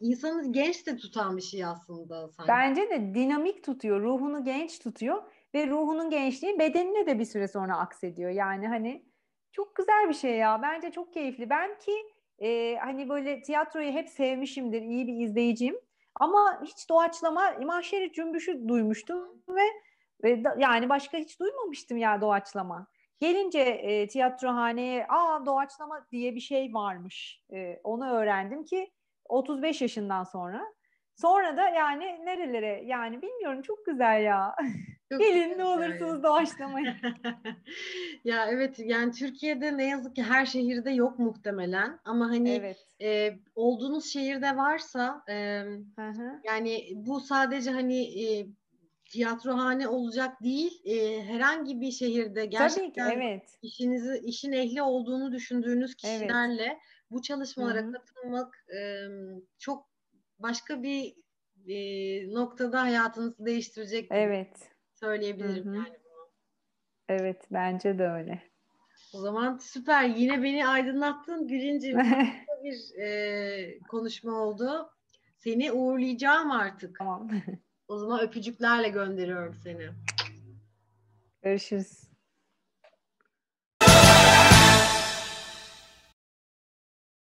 insanı 0.00 0.52
genç 0.52 0.86
de 0.86 0.96
tutan 0.96 1.36
bir 1.36 1.42
şey 1.42 1.64
aslında 1.64 2.28
sanki. 2.28 2.48
Bence 2.48 2.90
de 2.90 3.14
dinamik 3.14 3.64
tutuyor, 3.64 4.00
ruhunu 4.02 4.44
genç 4.44 4.78
tutuyor 4.78 5.22
ve 5.54 5.66
ruhunun 5.66 6.10
gençliği 6.10 6.58
bedenine 6.58 7.06
de 7.06 7.18
bir 7.18 7.24
süre 7.24 7.48
sonra 7.48 7.76
aksediyor. 7.78 8.30
Yani 8.30 8.68
hani 8.68 9.04
çok 9.52 9.76
güzel 9.76 10.08
bir 10.08 10.14
şey 10.14 10.36
ya. 10.36 10.62
Bence 10.62 10.90
çok 10.90 11.12
keyifli. 11.12 11.50
Ben 11.50 11.78
ki 11.78 11.92
e, 12.38 12.76
hani 12.76 13.08
böyle 13.08 13.42
tiyatroyu 13.42 13.92
hep 13.92 14.08
sevmişimdir, 14.08 14.82
iyi 14.82 15.06
bir 15.06 15.26
izleyiciyim. 15.26 15.76
Ama 16.14 16.60
hiç 16.64 16.88
doğaçlama 16.90 17.52
mahşeri 17.66 18.12
cümbüşü 18.12 18.68
duymuştum 18.68 19.42
ve, 19.48 19.62
ve 20.24 20.44
da- 20.44 20.56
yani 20.58 20.88
başka 20.88 21.18
hiç 21.18 21.40
duymamıştım 21.40 21.98
ya 21.98 22.20
doğaçlama. 22.20 22.86
Gelince 23.20 23.60
e, 23.60 24.06
tiyatrohaneye, 24.08 25.06
aa 25.08 25.46
doğaçlama 25.46 26.06
diye 26.12 26.34
bir 26.34 26.40
şey 26.40 26.74
varmış. 26.74 27.42
E, 27.52 27.80
onu 27.84 28.10
öğrendim 28.10 28.64
ki 28.64 28.90
35 29.28 29.82
yaşından 29.82 30.24
sonra. 30.24 30.62
Sonra 31.14 31.56
da 31.56 31.68
yani 31.68 32.04
nerelere 32.24 32.82
yani 32.84 33.22
bilmiyorum 33.22 33.62
çok 33.62 33.86
güzel 33.86 34.22
ya. 34.24 34.54
Çok 35.12 35.20
Gelin 35.20 35.58
ne 35.58 35.64
olursunuz 35.64 36.18
hikaye. 36.18 36.22
doğaçlamayın. 36.22 36.94
Ya 38.24 38.46
evet 38.50 38.78
yani 38.78 39.12
Türkiye'de 39.12 39.76
ne 39.76 39.84
yazık 39.88 40.16
ki 40.16 40.22
her 40.22 40.46
şehirde 40.46 40.90
yok 40.90 41.18
muhtemelen 41.18 41.98
ama 42.04 42.28
hani 42.30 42.50
Evet. 42.50 42.86
e, 43.02 43.38
olduğunuz 43.54 44.12
şehirde 44.12 44.56
varsa 44.56 45.22
e, 45.28 45.60
Hı 45.98 46.08
hı. 46.08 46.40
yani 46.44 46.88
bu 46.94 47.20
sadece 47.20 47.70
hani 47.70 48.22
e, 48.24 48.46
tiyatrohane 49.10 49.88
olacak 49.88 50.42
değil 50.42 50.82
e, 50.84 51.22
herhangi 51.24 51.80
bir 51.80 51.90
şehirde 51.90 52.34
Tabii 52.34 52.50
ki 52.50 52.58
gerçekten 52.58 53.10
evet. 53.10 53.58
işinizi 53.62 54.20
işin 54.24 54.52
ehli 54.52 54.82
olduğunu 54.82 55.32
düşündüğünüz 55.32 55.94
Evet. 56.04 56.30
Bu 57.10 57.22
çalışmalara 57.22 57.82
Hı 57.82 57.86
hı. 57.86 57.92
katılmak 57.92 58.64
e, 58.80 59.08
çok 59.58 59.88
başka 60.38 60.82
bir 60.82 61.14
e, 61.68 62.34
noktada 62.34 62.82
hayatınızı 62.82 63.46
değiştirecek 63.46 64.08
Evet. 64.10 64.70
söyleyebilirim 64.94 65.66
Hı 65.66 65.70
hı. 65.70 65.74
yani 65.76 65.98
bunu. 66.04 66.28
Evet 67.08 67.42
bence 67.50 67.98
de 67.98 68.08
öyle. 68.08 68.42
O 69.14 69.18
zaman 69.20 69.56
süper. 69.58 70.04
Yine 70.08 70.42
beni 70.42 70.68
aydınlattın 70.68 71.48
Gülincim. 71.48 71.98
Harika 71.98 72.64
bir 72.64 73.00
e, 73.02 73.78
konuşma 73.88 74.32
oldu. 74.32 74.90
Seni 75.38 75.72
uğurlayacağım 75.72 76.50
artık. 76.50 76.98
Tamam. 76.98 77.28
O 77.88 77.98
zaman 77.98 78.20
öpücüklerle 78.20 78.88
gönderiyorum 78.88 79.54
seni. 79.54 79.88
Görüşürüz. 81.42 82.07